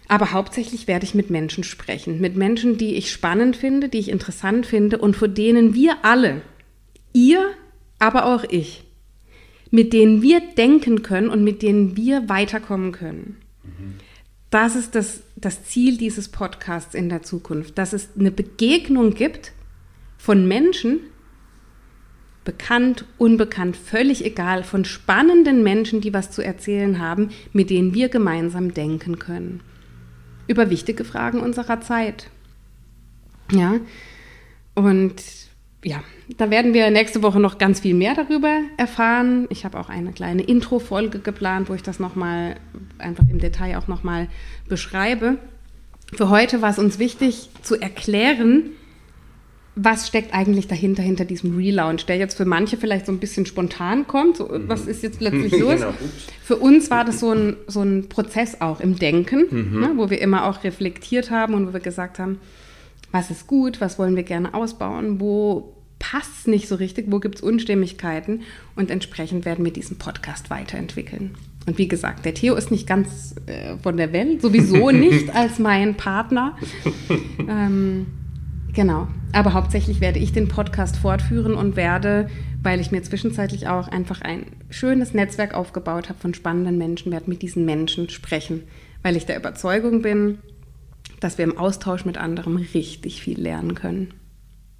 Aber 0.08 0.32
hauptsächlich 0.32 0.86
werde 0.86 1.04
ich 1.04 1.14
mit 1.14 1.30
Menschen 1.30 1.64
sprechen, 1.64 2.20
mit 2.20 2.36
Menschen, 2.36 2.76
die 2.76 2.94
ich 2.94 3.10
spannend 3.10 3.56
finde, 3.56 3.88
die 3.88 3.98
ich 3.98 4.10
interessant 4.10 4.66
finde 4.66 4.98
und 4.98 5.16
vor 5.16 5.26
denen 5.26 5.74
wir 5.74 5.96
alle, 6.02 6.42
ihr, 7.12 7.44
aber 7.98 8.26
auch 8.26 8.44
ich, 8.44 8.84
mit 9.70 9.94
denen 9.94 10.22
wir 10.22 10.40
denken 10.56 11.02
können 11.02 11.30
und 11.30 11.42
mit 11.42 11.62
denen 11.62 11.96
wir 11.96 12.28
weiterkommen 12.28 12.92
können. 12.92 13.38
Das 14.50 14.76
ist 14.76 14.94
das, 14.94 15.22
das 15.34 15.64
Ziel 15.64 15.96
dieses 15.96 16.28
Podcasts 16.28 16.94
in 16.94 17.08
der 17.08 17.22
Zukunft, 17.22 17.78
dass 17.78 17.92
es 17.92 18.10
eine 18.18 18.30
Begegnung 18.30 19.14
gibt 19.14 19.52
von 20.18 20.46
Menschen, 20.46 21.00
bekannt, 22.46 23.04
unbekannt, 23.18 23.76
völlig 23.76 24.24
egal, 24.24 24.62
von 24.62 24.86
spannenden 24.86 25.62
Menschen, 25.62 26.00
die 26.00 26.14
was 26.14 26.30
zu 26.30 26.42
erzählen 26.42 26.98
haben, 26.98 27.28
mit 27.52 27.68
denen 27.68 27.92
wir 27.92 28.08
gemeinsam 28.08 28.72
denken 28.72 29.18
können. 29.18 29.60
Über 30.46 30.70
wichtige 30.70 31.04
Fragen 31.04 31.40
unserer 31.40 31.82
Zeit. 31.82 32.30
Ja, 33.52 33.74
und 34.74 35.22
ja, 35.84 36.02
da 36.36 36.50
werden 36.50 36.72
wir 36.72 36.90
nächste 36.90 37.22
Woche 37.22 37.38
noch 37.38 37.58
ganz 37.58 37.80
viel 37.80 37.94
mehr 37.94 38.14
darüber 38.14 38.60
erfahren. 38.76 39.46
Ich 39.50 39.64
habe 39.64 39.78
auch 39.78 39.88
eine 39.88 40.12
kleine 40.12 40.42
Intro-Folge 40.42 41.18
geplant, 41.18 41.68
wo 41.68 41.74
ich 41.74 41.82
das 41.82 42.00
nochmal 42.00 42.56
einfach 42.98 43.24
im 43.30 43.38
Detail 43.38 43.76
auch 43.76 43.86
nochmal 43.86 44.28
beschreibe. 44.68 45.38
für 46.12 46.30
heute 46.30 46.62
war 46.62 46.70
es 46.70 46.78
uns 46.78 46.98
wichtig 46.98 47.50
zu 47.62 47.80
erklären, 47.80 48.70
was 49.78 50.08
steckt 50.08 50.32
eigentlich 50.32 50.68
dahinter, 50.68 51.02
hinter 51.02 51.26
diesem 51.26 51.54
Relaunch, 51.54 52.06
der 52.06 52.16
jetzt 52.16 52.34
für 52.34 52.46
manche 52.46 52.78
vielleicht 52.78 53.04
so 53.04 53.12
ein 53.12 53.18
bisschen 53.18 53.44
spontan 53.44 54.06
kommt. 54.06 54.38
So, 54.38 54.48
mhm. 54.48 54.68
Was 54.68 54.86
ist 54.86 55.02
jetzt 55.02 55.18
plötzlich 55.18 55.52
los? 55.60 55.74
genau. 55.74 55.92
Für 56.42 56.56
uns 56.56 56.90
war 56.90 57.04
das 57.04 57.20
so 57.20 57.30
ein, 57.30 57.56
so 57.66 57.82
ein 57.82 58.08
Prozess 58.08 58.62
auch 58.62 58.80
im 58.80 58.98
Denken, 58.98 59.44
mhm. 59.50 59.80
ne, 59.80 59.92
wo 59.96 60.08
wir 60.08 60.20
immer 60.22 60.46
auch 60.46 60.64
reflektiert 60.64 61.30
haben 61.30 61.52
und 61.52 61.68
wo 61.68 61.72
wir 61.74 61.80
gesagt 61.80 62.18
haben, 62.18 62.40
was 63.12 63.30
ist 63.30 63.46
gut, 63.46 63.82
was 63.82 63.98
wollen 63.98 64.16
wir 64.16 64.22
gerne 64.22 64.54
ausbauen, 64.54 65.20
wo 65.20 65.74
passt 65.98 66.30
es 66.40 66.46
nicht 66.46 66.68
so 66.68 66.76
richtig, 66.76 67.06
wo 67.10 67.20
gibt 67.20 67.36
es 67.36 67.40
Unstimmigkeiten 67.42 68.42
und 68.76 68.90
entsprechend 68.90 69.44
werden 69.44 69.64
wir 69.64 69.72
diesen 69.72 69.98
Podcast 69.98 70.48
weiterentwickeln. 70.48 71.34
Und 71.66 71.76
wie 71.76 71.88
gesagt, 71.88 72.24
der 72.24 72.32
Theo 72.32 72.54
ist 72.54 72.70
nicht 72.70 72.86
ganz 72.86 73.34
äh, 73.46 73.76
von 73.82 73.98
der 73.98 74.12
Welt, 74.14 74.40
sowieso 74.40 74.90
nicht 74.92 75.34
als 75.34 75.58
mein 75.58 75.96
Partner. 75.96 76.56
Ähm, 77.48 78.06
genau, 78.76 79.08
aber 79.32 79.54
hauptsächlich 79.54 80.00
werde 80.00 80.20
ich 80.20 80.32
den 80.32 80.46
Podcast 80.46 80.96
fortführen 80.98 81.54
und 81.54 81.74
werde, 81.74 82.28
weil 82.62 82.80
ich 82.80 82.92
mir 82.92 83.02
zwischenzeitlich 83.02 83.66
auch 83.66 83.88
einfach 83.88 84.20
ein 84.20 84.46
schönes 84.70 85.14
Netzwerk 85.14 85.54
aufgebaut 85.54 86.08
habe 86.08 86.20
von 86.20 86.34
spannenden 86.34 86.78
Menschen, 86.78 87.10
werde 87.10 87.28
mit 87.28 87.42
diesen 87.42 87.64
Menschen 87.64 88.08
sprechen, 88.08 88.62
weil 89.02 89.16
ich 89.16 89.26
der 89.26 89.36
Überzeugung 89.36 90.02
bin, 90.02 90.38
dass 91.18 91.38
wir 91.38 91.44
im 91.44 91.58
Austausch 91.58 92.04
mit 92.04 92.18
anderen 92.18 92.56
richtig 92.56 93.20
viel 93.20 93.40
lernen 93.40 93.74
können. 93.74 94.14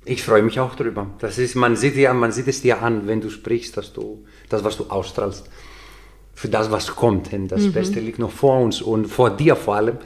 Ich 0.05 0.23
freue 0.23 0.43
mich 0.43 0.61
auch 0.61 0.77
darüber. 0.77 1.11
Das 1.19 1.39
ist, 1.39 1.57
man 1.57 1.75
sieht 1.75 1.97
ja, 1.97 2.15
man 2.15 2.31
sieht 2.31 2.47
es 2.47 2.63
dir 2.63 2.83
an, 2.83 3.09
wenn 3.09 3.21
du 3.21 3.31
sprichst, 3.31 3.77
dass 3.77 3.93
du 3.93 4.25
das, 4.49 4.63
was 4.63 4.77
du 4.77 4.85
ausstrahlst, 4.85 5.51
für 6.35 6.49
das, 6.49 6.71
was 6.71 6.95
kommt. 6.95 7.33
Denn 7.33 7.49
das 7.49 7.63
mhm. 7.63 7.73
Beste 7.73 7.99
liegt 7.99 8.21
noch 8.21 8.31
vor 8.31 8.61
uns 8.61 8.83
und 8.83 9.07
vor 9.07 9.31
dir 9.31 9.57
vor 9.57 9.75
allem. 9.75 9.97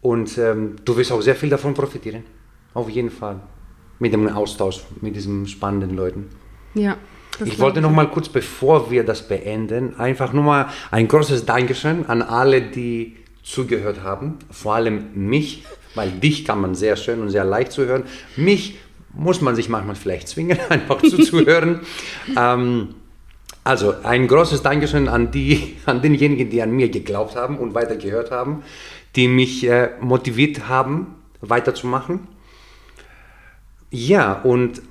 Und 0.00 0.36
ähm, 0.38 0.76
du 0.84 0.96
wirst 0.96 1.12
auch 1.12 1.20
sehr 1.20 1.36
viel 1.36 1.50
davon 1.50 1.74
profitieren. 1.74 2.24
Auf 2.76 2.90
jeden 2.90 3.10
Fall. 3.10 3.40
Mit 3.98 4.12
dem 4.12 4.28
Austausch 4.28 4.80
mit 5.00 5.16
diesen 5.16 5.46
spannenden 5.46 5.96
Leuten. 5.96 6.26
Ja. 6.74 6.98
Ich 7.42 7.58
wollte 7.58 7.80
noch 7.80 7.90
mal 7.90 8.06
kurz, 8.10 8.28
bevor 8.28 8.90
wir 8.90 9.02
das 9.02 9.26
beenden, 9.26 9.98
einfach 9.98 10.34
nur 10.34 10.44
mal 10.44 10.68
ein 10.90 11.08
großes 11.08 11.46
Dankeschön 11.46 12.04
an 12.04 12.20
alle, 12.20 12.60
die 12.60 13.16
zugehört 13.42 14.02
haben. 14.02 14.38
Vor 14.50 14.74
allem 14.74 15.06
mich, 15.14 15.64
weil 15.94 16.10
dich 16.10 16.44
kann 16.44 16.60
man 16.60 16.74
sehr 16.74 16.96
schön 16.96 17.22
und 17.22 17.30
sehr 17.30 17.46
leicht 17.46 17.72
zuhören. 17.72 18.02
Mich 18.36 18.76
muss 19.14 19.40
man 19.40 19.56
sich 19.56 19.70
manchmal 19.70 19.96
vielleicht 19.96 20.28
zwingen, 20.28 20.58
einfach 20.68 21.00
zuzuhören. 21.00 21.80
ähm, 22.36 22.88
also 23.64 23.94
ein 24.02 24.28
großes 24.28 24.60
Dankeschön 24.60 25.08
an, 25.08 25.30
die, 25.30 25.78
an 25.86 26.02
denjenigen, 26.02 26.50
die 26.50 26.60
an 26.60 26.72
mir 26.72 26.90
geglaubt 26.90 27.36
haben 27.36 27.56
und 27.56 27.74
weiter 27.74 27.96
gehört 27.96 28.30
haben, 28.30 28.64
die 29.14 29.28
mich 29.28 29.66
äh, 29.66 29.92
motiviert 30.02 30.68
haben, 30.68 31.14
weiterzumachen. 31.40 32.35
Ja, 33.90 34.32
und 34.32 34.82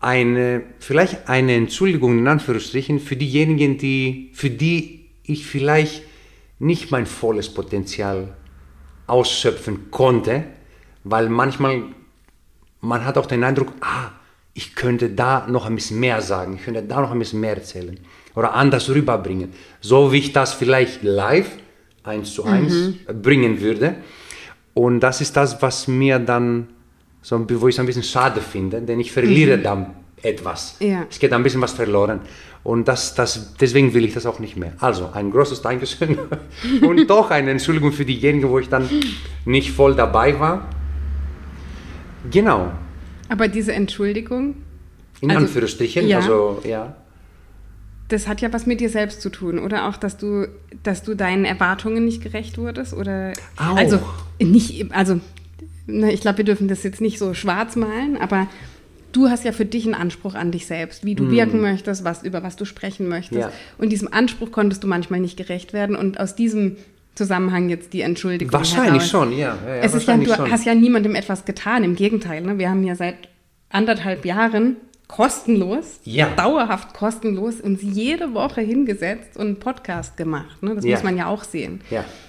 eine, 0.00 0.62
vielleicht 0.78 1.28
eine 1.28 1.54
Entschuldigung 1.54 2.18
in 2.18 2.28
Anführungsstrichen 2.28 3.00
für 3.00 3.16
diejenigen, 3.16 3.78
die, 3.78 4.30
für 4.34 4.50
die 4.50 5.10
ich 5.24 5.46
vielleicht 5.46 6.02
nicht 6.58 6.90
mein 6.90 7.06
volles 7.06 7.52
Potenzial 7.52 8.36
ausschöpfen 9.06 9.90
konnte, 9.90 10.44
weil 11.04 11.28
manchmal 11.28 11.82
man 12.80 13.04
hat 13.04 13.18
auch 13.18 13.26
den 13.26 13.44
Eindruck, 13.44 13.72
ah, 13.80 14.10
ich 14.54 14.74
könnte 14.74 15.10
da 15.10 15.46
noch 15.46 15.66
ein 15.66 15.74
bisschen 15.74 16.00
mehr 16.00 16.20
sagen, 16.22 16.54
ich 16.54 16.64
könnte 16.64 16.82
da 16.82 17.00
noch 17.00 17.10
ein 17.10 17.18
bisschen 17.18 17.40
mehr 17.40 17.56
erzählen 17.56 17.98
oder 18.34 18.54
anders 18.54 18.88
rüberbringen, 18.88 19.52
so 19.80 20.12
wie 20.12 20.18
ich 20.18 20.32
das 20.32 20.54
vielleicht 20.54 21.02
live 21.02 21.50
eins 22.02 22.34
zu 22.34 22.44
eins 22.44 22.72
mhm. 22.74 23.22
bringen 23.22 23.60
würde. 23.60 23.96
Und 24.74 25.00
das 25.00 25.20
ist 25.20 25.36
das, 25.36 25.60
was 25.62 25.88
mir 25.88 26.18
dann, 26.18 26.68
so, 27.22 27.46
wo 27.60 27.68
ich 27.68 27.74
es 27.74 27.80
ein 27.80 27.86
bisschen 27.86 28.02
schade 28.02 28.40
finde, 28.40 28.80
denn 28.80 29.00
ich 29.00 29.12
verliere 29.12 29.58
mhm. 29.58 29.62
dann 29.62 29.86
etwas. 30.22 30.76
Ja. 30.80 31.06
Es 31.08 31.18
geht 31.18 31.32
ein 31.32 31.42
bisschen 31.42 31.60
was 31.60 31.72
verloren. 31.72 32.20
Und 32.62 32.88
das, 32.88 33.14
das, 33.14 33.54
deswegen 33.58 33.94
will 33.94 34.04
ich 34.04 34.12
das 34.12 34.26
auch 34.26 34.38
nicht 34.38 34.56
mehr. 34.56 34.72
Also 34.80 35.10
ein 35.14 35.30
großes 35.30 35.62
Dankeschön 35.62 36.18
und 36.82 37.08
doch 37.08 37.30
eine 37.30 37.50
Entschuldigung 37.52 37.92
für 37.92 38.04
diejenigen, 38.04 38.48
wo 38.50 38.58
ich 38.58 38.68
dann 38.68 38.88
nicht 39.44 39.72
voll 39.72 39.94
dabei 39.94 40.38
war. 40.38 40.68
Genau. 42.30 42.72
Aber 43.28 43.48
diese 43.48 43.72
Entschuldigung. 43.72 44.56
In 45.20 45.30
also, 45.30 45.46
Anführungsstrichen, 45.46 46.06
ja, 46.06 46.18
also 46.18 46.60
ja. 46.64 46.96
Das 48.08 48.26
hat 48.26 48.40
ja 48.40 48.52
was 48.52 48.66
mit 48.66 48.80
dir 48.80 48.90
selbst 48.90 49.22
zu 49.22 49.30
tun, 49.30 49.58
oder 49.58 49.88
auch, 49.88 49.96
dass 49.96 50.16
du, 50.16 50.48
dass 50.82 51.02
du 51.02 51.14
deinen 51.14 51.44
Erwartungen 51.44 52.04
nicht 52.04 52.22
gerecht 52.22 52.58
wurdest, 52.58 52.92
oder? 52.92 53.32
Auch. 53.56 53.76
Also 53.76 54.00
nicht, 54.40 54.92
also 54.92 55.20
ne, 55.86 56.12
ich 56.12 56.20
glaube, 56.20 56.38
wir 56.38 56.44
dürfen 56.44 56.68
das 56.68 56.82
jetzt 56.82 57.00
nicht 57.00 57.18
so 57.18 57.34
schwarz 57.34 57.76
malen, 57.76 58.16
aber 58.16 58.46
du 59.12 59.28
hast 59.28 59.44
ja 59.44 59.52
für 59.52 59.64
dich 59.64 59.84
einen 59.84 59.94
Anspruch 59.94 60.34
an 60.34 60.52
dich 60.52 60.66
selbst, 60.66 61.04
wie 61.04 61.14
du 61.14 61.24
mm. 61.24 61.30
wirken 61.30 61.60
möchtest, 61.60 62.04
was 62.04 62.22
über 62.22 62.42
was 62.42 62.56
du 62.56 62.64
sprechen 62.64 63.08
möchtest. 63.08 63.40
Ja. 63.40 63.52
Und 63.78 63.90
diesem 63.90 64.12
Anspruch 64.12 64.52
konntest 64.52 64.82
du 64.84 64.88
manchmal 64.88 65.20
nicht 65.20 65.36
gerecht 65.36 65.72
werden. 65.72 65.96
Und 65.96 66.20
aus 66.20 66.36
diesem 66.36 66.76
Zusammenhang 67.14 67.68
jetzt 67.68 67.92
die 67.92 68.02
Entschuldigung. 68.02 68.52
Wahrscheinlich 68.52 69.02
heraus. 69.02 69.10
schon, 69.10 69.32
ja. 69.32 69.58
ja, 69.66 69.76
ja 69.76 69.82
es 69.82 69.94
ist 69.94 70.06
ja, 70.06 70.16
du 70.16 70.32
schon. 70.32 70.50
hast 70.50 70.64
ja 70.64 70.74
niemandem 70.74 71.14
etwas 71.14 71.44
getan, 71.44 71.84
im 71.84 71.96
Gegenteil. 71.96 72.40
Ne? 72.42 72.58
Wir 72.58 72.70
haben 72.70 72.84
ja 72.84 72.94
seit 72.94 73.16
anderthalb 73.68 74.24
Jahren 74.24 74.76
kostenlos, 75.08 76.00
ja. 76.04 76.30
dauerhaft 76.36 76.94
kostenlos 76.94 77.60
uns 77.60 77.80
jede 77.82 78.32
Woche 78.32 78.60
hingesetzt 78.60 79.36
und 79.36 79.46
einen 79.46 79.56
Podcast 79.58 80.16
gemacht. 80.16 80.62
Ne? 80.62 80.76
Das 80.76 80.84
muss 80.84 81.02
man 81.02 81.16
ja 81.16 81.26
auch 81.26 81.42
sehen. 81.42 81.80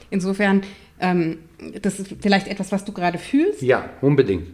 Insofern, 0.10 0.62
ähm, 1.02 1.40
das 1.82 2.00
ist 2.00 2.16
vielleicht 2.22 2.48
etwas, 2.48 2.72
was 2.72 2.86
du 2.86 2.94
gerade 2.94 3.18
fühlst. 3.18 3.62
Ja, 3.62 3.90
unbedingt. 4.02 4.48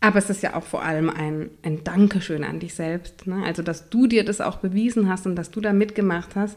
Aber 0.00 0.18
es 0.18 0.30
ist 0.30 0.42
ja 0.42 0.54
auch 0.54 0.62
vor 0.62 0.82
allem 0.82 1.10
ein, 1.10 1.50
ein 1.62 1.82
Dankeschön 1.82 2.44
an 2.44 2.60
dich 2.60 2.74
selbst. 2.74 3.26
Ne? 3.26 3.42
Also, 3.44 3.62
dass 3.62 3.90
du 3.90 4.06
dir 4.06 4.24
das 4.24 4.40
auch 4.40 4.56
bewiesen 4.58 5.08
hast 5.08 5.26
und 5.26 5.34
dass 5.34 5.50
du 5.50 5.60
da 5.60 5.72
mitgemacht 5.72 6.36
hast. 6.36 6.56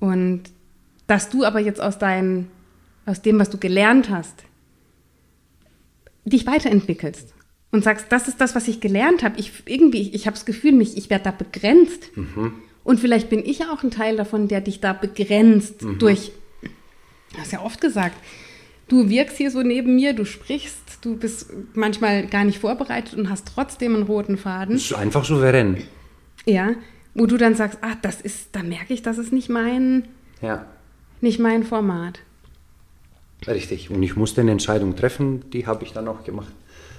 Und 0.00 0.42
dass 1.06 1.30
du 1.30 1.44
aber 1.44 1.60
jetzt 1.60 1.80
aus, 1.80 1.98
dein, 1.98 2.48
aus 3.06 3.22
dem, 3.22 3.38
was 3.38 3.50
du 3.50 3.58
gelernt 3.58 4.10
hast, 4.10 4.42
dich 6.24 6.46
weiterentwickelst 6.46 7.34
und 7.70 7.84
sagst, 7.84 8.06
das 8.10 8.26
ist 8.26 8.40
das, 8.40 8.56
was 8.56 8.66
ich 8.66 8.80
gelernt 8.80 9.22
habe. 9.22 9.38
Ich 9.38 9.52
irgendwie, 9.66 10.00
ich, 10.00 10.14
ich 10.14 10.26
habe 10.26 10.34
das 10.34 10.46
Gefühl, 10.46 10.72
mich, 10.72 10.96
ich 10.96 11.10
werde 11.10 11.24
da 11.24 11.30
begrenzt. 11.30 12.16
Mhm. 12.16 12.54
Und 12.82 12.98
vielleicht 12.98 13.30
bin 13.30 13.44
ich 13.44 13.64
auch 13.66 13.82
ein 13.84 13.90
Teil 13.90 14.16
davon, 14.16 14.48
der 14.48 14.60
dich 14.60 14.80
da 14.80 14.92
begrenzt 14.92 15.82
mhm. 15.82 15.98
durch, 15.98 16.32
du 17.34 17.40
hast 17.40 17.52
ja 17.52 17.60
oft 17.60 17.80
gesagt, 17.80 18.16
du 18.88 19.08
wirkst 19.08 19.36
hier 19.36 19.50
so 19.50 19.62
neben 19.62 19.94
mir, 19.96 20.14
du 20.14 20.24
sprichst, 20.24 20.98
du 21.02 21.16
bist 21.16 21.52
manchmal 21.74 22.26
gar 22.26 22.44
nicht 22.44 22.58
vorbereitet 22.58 23.14
und 23.14 23.28
hast 23.30 23.46
trotzdem 23.54 23.94
einen 23.94 24.04
roten 24.04 24.38
Faden. 24.38 24.74
Das 24.74 24.84
ist 24.84 24.94
einfach 24.94 25.24
souverän. 25.24 25.82
Ja, 26.46 26.72
wo 27.14 27.26
du 27.26 27.36
dann 27.36 27.54
sagst, 27.54 27.78
ach, 27.82 27.96
das 28.02 28.20
ist, 28.20 28.48
da 28.52 28.62
merke 28.62 28.92
ich, 28.94 29.02
das 29.02 29.18
ist 29.18 29.32
nicht 29.32 29.48
mein, 29.48 30.08
ja 30.40 30.66
nicht 31.24 31.40
mein 31.40 31.64
Format. 31.64 32.20
Richtig. 33.48 33.90
Und 33.90 34.02
ich 34.04 34.14
musste 34.14 34.42
eine 34.42 34.52
Entscheidung 34.52 34.94
treffen, 34.94 35.50
die 35.50 35.66
habe 35.66 35.84
ich 35.84 35.92
dann 35.92 36.06
auch 36.06 36.22
gemacht. 36.22 36.52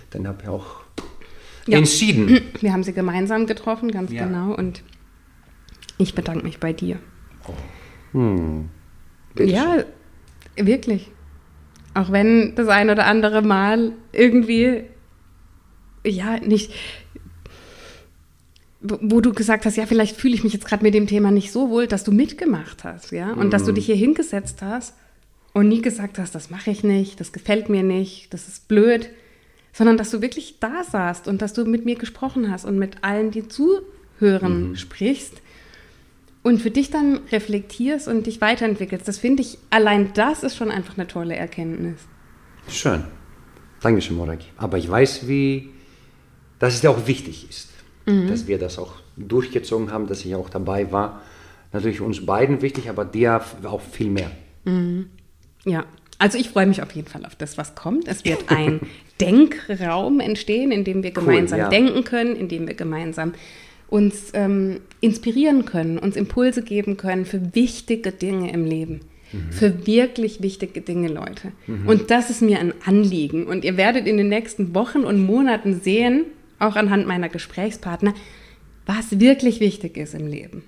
Dann 0.10 0.28
habe 0.28 0.44
ich 0.44 0.50
auch 0.50 0.82
ja. 1.66 1.78
entschieden. 1.78 2.42
Wir 2.60 2.74
haben 2.74 2.84
sie 2.84 2.94
gemeinsam 2.94 3.46
getroffen, 3.46 3.90
ganz 3.92 4.12
ja. 4.12 4.26
genau. 4.26 4.54
Und 4.54 4.84
ich 5.98 6.14
bedanke 6.14 6.44
mich 6.44 6.60
bei 6.60 6.74
dir. 6.74 7.00
Oh. 7.48 7.54
Hm. 8.12 8.70
Ja, 9.38 9.84
wirklich. 10.58 11.10
Auch 11.94 12.12
wenn 12.12 12.56
das 12.56 12.68
ein 12.68 12.90
oder 12.90 13.06
andere 13.06 13.42
Mal 13.42 13.94
irgendwie, 14.12 14.84
ja, 16.06 16.40
nicht, 16.40 16.72
wo 18.82 19.22
du 19.22 19.34
gesagt 19.34 19.66
hast, 19.66 19.78
ja, 19.78 19.86
vielleicht 19.86 20.18
fühle 20.18 20.36
ich 20.36 20.44
mich 20.44 20.54
jetzt 20.54 20.66
gerade 20.66 20.84
mit 20.84 20.94
dem 20.94 21.08
Thema 21.08 21.32
nicht 21.32 21.52
so 21.52 21.70
wohl, 21.70 21.88
dass 21.88 22.04
du 22.04 22.12
mitgemacht 22.12 22.84
hast, 22.84 23.12
ja, 23.12 23.32
und 23.32 23.48
mhm. 23.48 23.50
dass 23.50 23.64
du 23.64 23.72
mhm. 23.72 23.76
dich 23.76 23.86
hier 23.86 23.96
hingesetzt 23.96 24.62
hast 24.62 24.94
und 25.54 25.70
nie 25.70 25.82
gesagt 25.82 26.20
hast, 26.20 26.36
das 26.36 26.50
mache 26.50 26.70
ich 26.70 26.84
nicht, 26.84 27.20
das 27.20 27.32
gefällt 27.32 27.70
mir 27.70 27.84
nicht, 27.84 28.34
das 28.34 28.48
ist 28.50 28.68
blöd, 28.68 29.10
sondern 29.72 29.98
dass 29.98 30.12
du 30.12 30.22
wirklich 30.22 30.60
da 30.60 30.84
saßt 30.84 31.28
und 31.28 31.42
dass 31.42 31.54
du 31.54 31.66
mit 31.66 31.86
mir 31.86 31.96
gesprochen 31.96 32.52
hast 32.52 32.66
und 32.66 32.78
mit 32.78 33.04
allen, 33.04 33.32
die 33.32 33.48
zuhören, 33.48 34.70
mhm. 34.70 34.76
sprichst 34.76 35.42
und 36.46 36.62
für 36.62 36.72
dich 36.72 36.92
dann 36.92 37.20
reflektierst 37.32 38.08
und 38.08 38.26
dich 38.28 38.40
weiterentwickelst. 38.40 39.08
Das 39.08 39.18
finde 39.18 39.42
ich, 39.42 39.58
allein 39.70 40.14
das 40.14 40.44
ist 40.44 40.56
schon 40.56 40.72
einfach 40.72 40.98
eine 40.98 41.08
tolle 41.08 41.36
Erkenntnis. 41.36 42.00
Schön. 42.70 43.04
Dankeschön, 43.82 44.16
Moraki. 44.16 44.48
Aber 44.56 44.78
ich 44.78 44.90
weiß, 44.90 45.28
wie, 45.28 45.72
dass 46.60 46.76
es 46.76 46.82
dir 46.82 46.92
auch 46.92 47.08
wichtig 47.08 47.50
ist 47.50 47.76
mhm. 48.06 48.28
dass 48.28 48.48
wir 48.48 48.58
das 48.58 48.80
auch 48.80 48.94
durchgezogen 49.18 49.92
haben, 49.92 50.08
dass 50.08 50.26
ich 50.26 50.36
auch 50.36 50.50
dabei 50.50 50.92
war. 50.92 51.22
Natürlich 51.74 52.02
uns 52.02 52.26
beiden 52.26 52.62
wichtig, 52.62 52.90
aber 52.90 53.06
dir 53.06 53.42
auch 53.64 53.82
viel 53.82 54.10
mehr. 54.10 54.32
Mhm. 54.64 55.10
Ja, 55.66 55.86
also 56.20 56.38
ich 56.38 56.50
freue 56.50 56.68
mich 56.68 56.82
auf 56.82 56.92
jeden 56.92 57.08
Fall 57.08 57.26
auf 57.26 57.36
das, 57.36 57.58
was 57.58 57.76
kommt. 57.76 58.08
Es 58.08 58.24
wird 58.24 58.46
ein 58.50 58.82
Denkraum 59.20 60.20
entstehen, 60.20 60.72
in 60.72 60.84
dem 60.84 61.04
wir 61.04 61.12
gemeinsam 61.12 61.60
cool, 61.60 61.64
ja. 61.64 61.70
denken 61.70 62.04
können, 62.04 62.36
in 62.36 62.48
dem 62.48 62.68
wir 62.68 62.76
gemeinsam 62.76 63.34
uns 63.88 64.32
ähm, 64.34 64.80
inspirieren 65.02 65.66
können, 65.66 65.98
uns 65.98 66.16
Impulse 66.16 66.64
geben 66.64 66.98
können 66.98 67.26
für 67.26 67.56
wichtige 67.56 68.12
Dinge 68.12 68.52
im 68.52 68.66
Leben. 68.66 69.02
für 69.52 69.86
wirklich 69.86 70.42
wichtige 70.42 70.82
Dinge, 70.82 71.10
Leute. 71.10 71.52
Und 71.88 72.10
das 72.12 72.30
ist 72.30 72.42
mir 72.42 72.60
ein 72.60 72.74
Anliegen. 72.86 73.48
Und 73.48 73.66
ihr 73.66 73.76
werdet 73.76 74.08
in 74.08 74.16
den 74.18 74.30
nächsten 74.30 74.74
Wochen 74.74 75.00
und 75.00 75.26
Monaten 75.26 75.82
sehen, 75.82 76.26
auch 76.58 76.76
anhand 76.78 77.06
meiner 77.06 77.28
Gesprächspartner, 77.28 78.14
was 78.86 79.20
wirklich 79.20 79.60
wichtig 79.60 79.98
ist 79.98 80.14
im 80.14 80.28
Leben. 80.28 80.64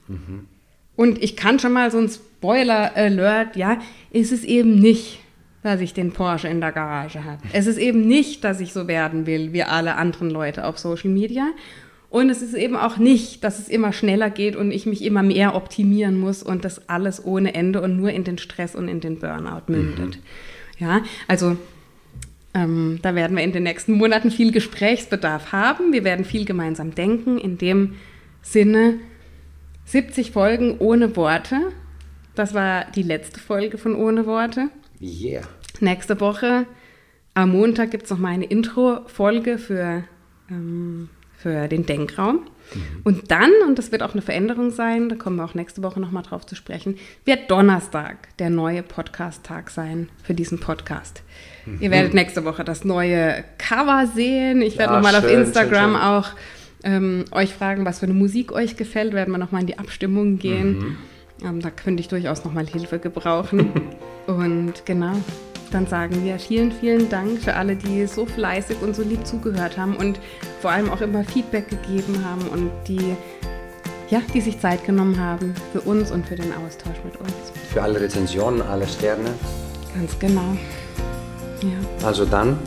Und 0.97 1.23
ich 1.23 1.36
kann 1.38 1.60
schon 1.60 1.71
mal 1.73 1.91
so 1.91 1.99
ein 1.99 2.10
Spoiler-Alert, 2.10 3.56
ja, 3.56 3.80
ist 4.12 4.32
es 4.34 4.43
eben 4.43 4.75
nicht, 4.80 5.19
dass 5.63 5.80
ich 5.80 5.93
den 5.93 6.12
Porsche 6.12 6.47
in 6.47 6.60
der 6.60 6.71
Garage 6.71 7.23
habe. 7.23 7.43
Es 7.53 7.67
ist 7.67 7.77
eben 7.77 8.08
nicht, 8.08 8.43
dass 8.43 8.60
ich 8.60 8.73
so 8.73 8.88
werden 8.88 9.25
will 9.27 9.53
wie 9.53 9.63
alle 9.63 9.95
anderen 9.95 10.30
Leute 10.30 10.65
auf 10.65 10.77
Social 10.77 11.12
Media. 11.12 11.51
Und 12.10 12.30
es 12.30 12.41
ist 12.41 12.54
eben 12.54 12.76
auch 12.76 12.98
nicht, 12.98 13.43
dass 13.43 13.60
es 13.60 13.67
immer 13.67 13.91
schneller 13.91 14.30
geht 14.30 14.56
und 14.56 14.72
ich 14.72 14.86
mich 14.86 15.04
immer 15.04 15.24
mehr 15.24 15.56
optimieren 15.56 16.20
muss 16.20 16.41
und 16.41 16.63
das 16.63 16.88
alles 16.88 17.24
ohne 17.26 17.54
Ende 17.54 17.82
und 17.82 17.98
nur 17.98 18.12
in 18.12 18.24
den 18.24 18.38
Stress 18.38 18.76
und 18.76 18.88
in 18.88 19.02
den 19.02 19.20
Burnout 19.20 19.63
mündet. 19.67 20.20
Ja, 20.80 21.02
also 21.28 21.58
ähm, 22.54 23.00
da 23.02 23.13
werden 23.13 23.36
wir 23.36 23.43
in 23.43 23.52
den 23.52 23.63
nächsten 23.63 23.93
Monaten 23.93 24.32
viel 24.32 24.52
Gesprächsbedarf 24.52 25.52
haben. 25.52 25.91
Wir 25.91 26.04
werden 26.04 26.24
viel 26.24 26.46
gemeinsam 26.46 26.96
denken. 26.96 27.38
In 27.38 27.58
dem 27.58 27.96
Sinne 28.41 28.96
70 29.86 30.32
Folgen 30.32 30.78
ohne 30.80 31.15
Worte. 31.15 31.74
Das 32.36 32.54
war 32.54 32.86
die 32.91 33.04
letzte 33.04 33.39
Folge 33.39 33.78
von 33.78 33.96
Ohne 33.96 34.26
Worte. 34.26 34.70
Yeah. 35.02 35.41
Nächste 35.80 36.20
Woche 36.20 36.65
am 37.34 37.52
Montag 37.52 37.91
gibt 37.91 38.06
es 38.06 38.10
noch 38.10 38.17
mal 38.17 38.30
eine 38.30 38.46
Intro-Folge 38.46 39.58
für, 39.58 40.04
ähm, 40.50 41.10
für 41.47 41.67
den 41.69 41.86
Denkraum. 41.86 42.41
Und 43.05 43.31
dann, 43.31 43.51
und 43.65 43.79
das 43.79 43.93
wird 43.93 44.03
auch 44.03 44.12
eine 44.12 44.21
Veränderung 44.21 44.71
sein, 44.71 45.07
da 45.07 45.15
kommen 45.15 45.38
wir 45.38 45.45
auch 45.45 45.53
nächste 45.53 45.81
Woche 45.81 46.01
noch 46.01 46.12
mal 46.12 46.21
drauf 46.23 46.45
zu 46.45 46.55
sprechen, 46.55 46.97
wird 47.23 47.49
Donnerstag 47.49 48.36
der 48.39 48.49
neue 48.49 48.83
Podcast-Tag 48.83 49.69
sein 49.69 50.10
für 50.23 50.33
diesen 50.33 50.60
Podcast. 50.60 51.23
Ihr 51.79 51.89
werdet 51.89 52.13
nächste 52.13 52.43
Woche 52.43 52.65
das 52.65 52.83
neue 52.83 53.45
Cover 53.57 54.07
sehen. 54.13 54.62
Ich 54.62 54.77
werde 54.77 54.91
Ja, 54.91 54.99
noch 54.99 55.03
mal 55.10 55.15
auf 55.15 55.21
schön, 55.21 55.29
schön, 55.31 55.43
Instagram 55.45 55.91
schön. 55.93 56.01
auch 56.01 56.29
ähm, 56.83 57.25
euch 57.31 57.53
fragen, 57.53 57.86
was 57.86 57.99
für 57.99 58.05
eine 58.07 58.13
Musik 58.13 58.51
euch 58.51 58.75
gefällt. 58.75 59.13
Werden 59.13 59.31
wir 59.31 59.38
noch 59.38 59.53
mal 59.53 59.62
in 59.62 59.67
die 59.67 59.79
Abstimmung 59.79 60.38
gehen. 60.38 60.97
Ähm, 61.41 61.62
da 61.62 61.69
könnte 61.69 62.01
ich 62.01 62.10
durchaus 62.10 62.43
noch 62.43 62.51
mal 62.53 62.67
Hilfe 62.67 62.99
gebrauchen. 62.99 63.71
Und 64.27 64.86
genau, 64.86 65.13
dann 65.71 65.88
sagen 65.88 66.23
wir 66.23 66.39
vielen, 66.39 66.71
vielen 66.71 67.10
Dank 67.10 67.41
für 67.41 67.56
alle, 67.56 67.75
die 67.75 68.06
so 68.08 68.25
fleißig 68.25 68.77
und 68.82 68.95
so 68.95 69.03
lieb 69.03 69.25
zugehört 69.25 69.77
haben 69.77 69.95
und 69.95 70.19
vor 70.62 70.71
allem 70.71 70.89
auch 70.89 71.01
immer 71.01 71.23
Feedback 71.23 71.69
gegeben 71.69 72.23
haben 72.25 72.47
und 72.49 72.71
die, 72.88 73.15
ja, 74.10 74.21
die 74.34 74.41
sich 74.41 74.60
Zeit 74.60 74.86
genommen 74.86 75.19
haben 75.19 75.53
für 75.71 75.82
uns 75.82 76.12
und 76.12 76.27
für 76.27 76.36
den 76.36 76.51
Austausch 76.53 76.97
mit 77.03 77.17
uns. 77.17 77.32
Für 77.73 77.82
alle 77.84 77.99
Rezensionen, 77.99 78.62
alle 78.62 78.88
Sterne. 78.88 79.30
Ganz 79.95 80.17
genau. 80.19 80.56
Ja. 81.62 82.06
Also 82.06 82.25
dann, 82.25 82.58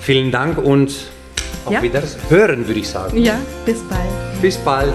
vielen 0.00 0.30
Dank 0.30 0.58
und 0.58 1.10
auf 1.64 1.72
Ja. 1.72 1.82
Wiederhören, 1.82 2.66
würde 2.66 2.80
ich 2.80 2.88
sagen. 2.88 3.16
Ja, 3.22 3.38
bis 3.66 3.78
bald. 3.88 4.40
Bis 4.40 4.56
bald. 4.56 4.94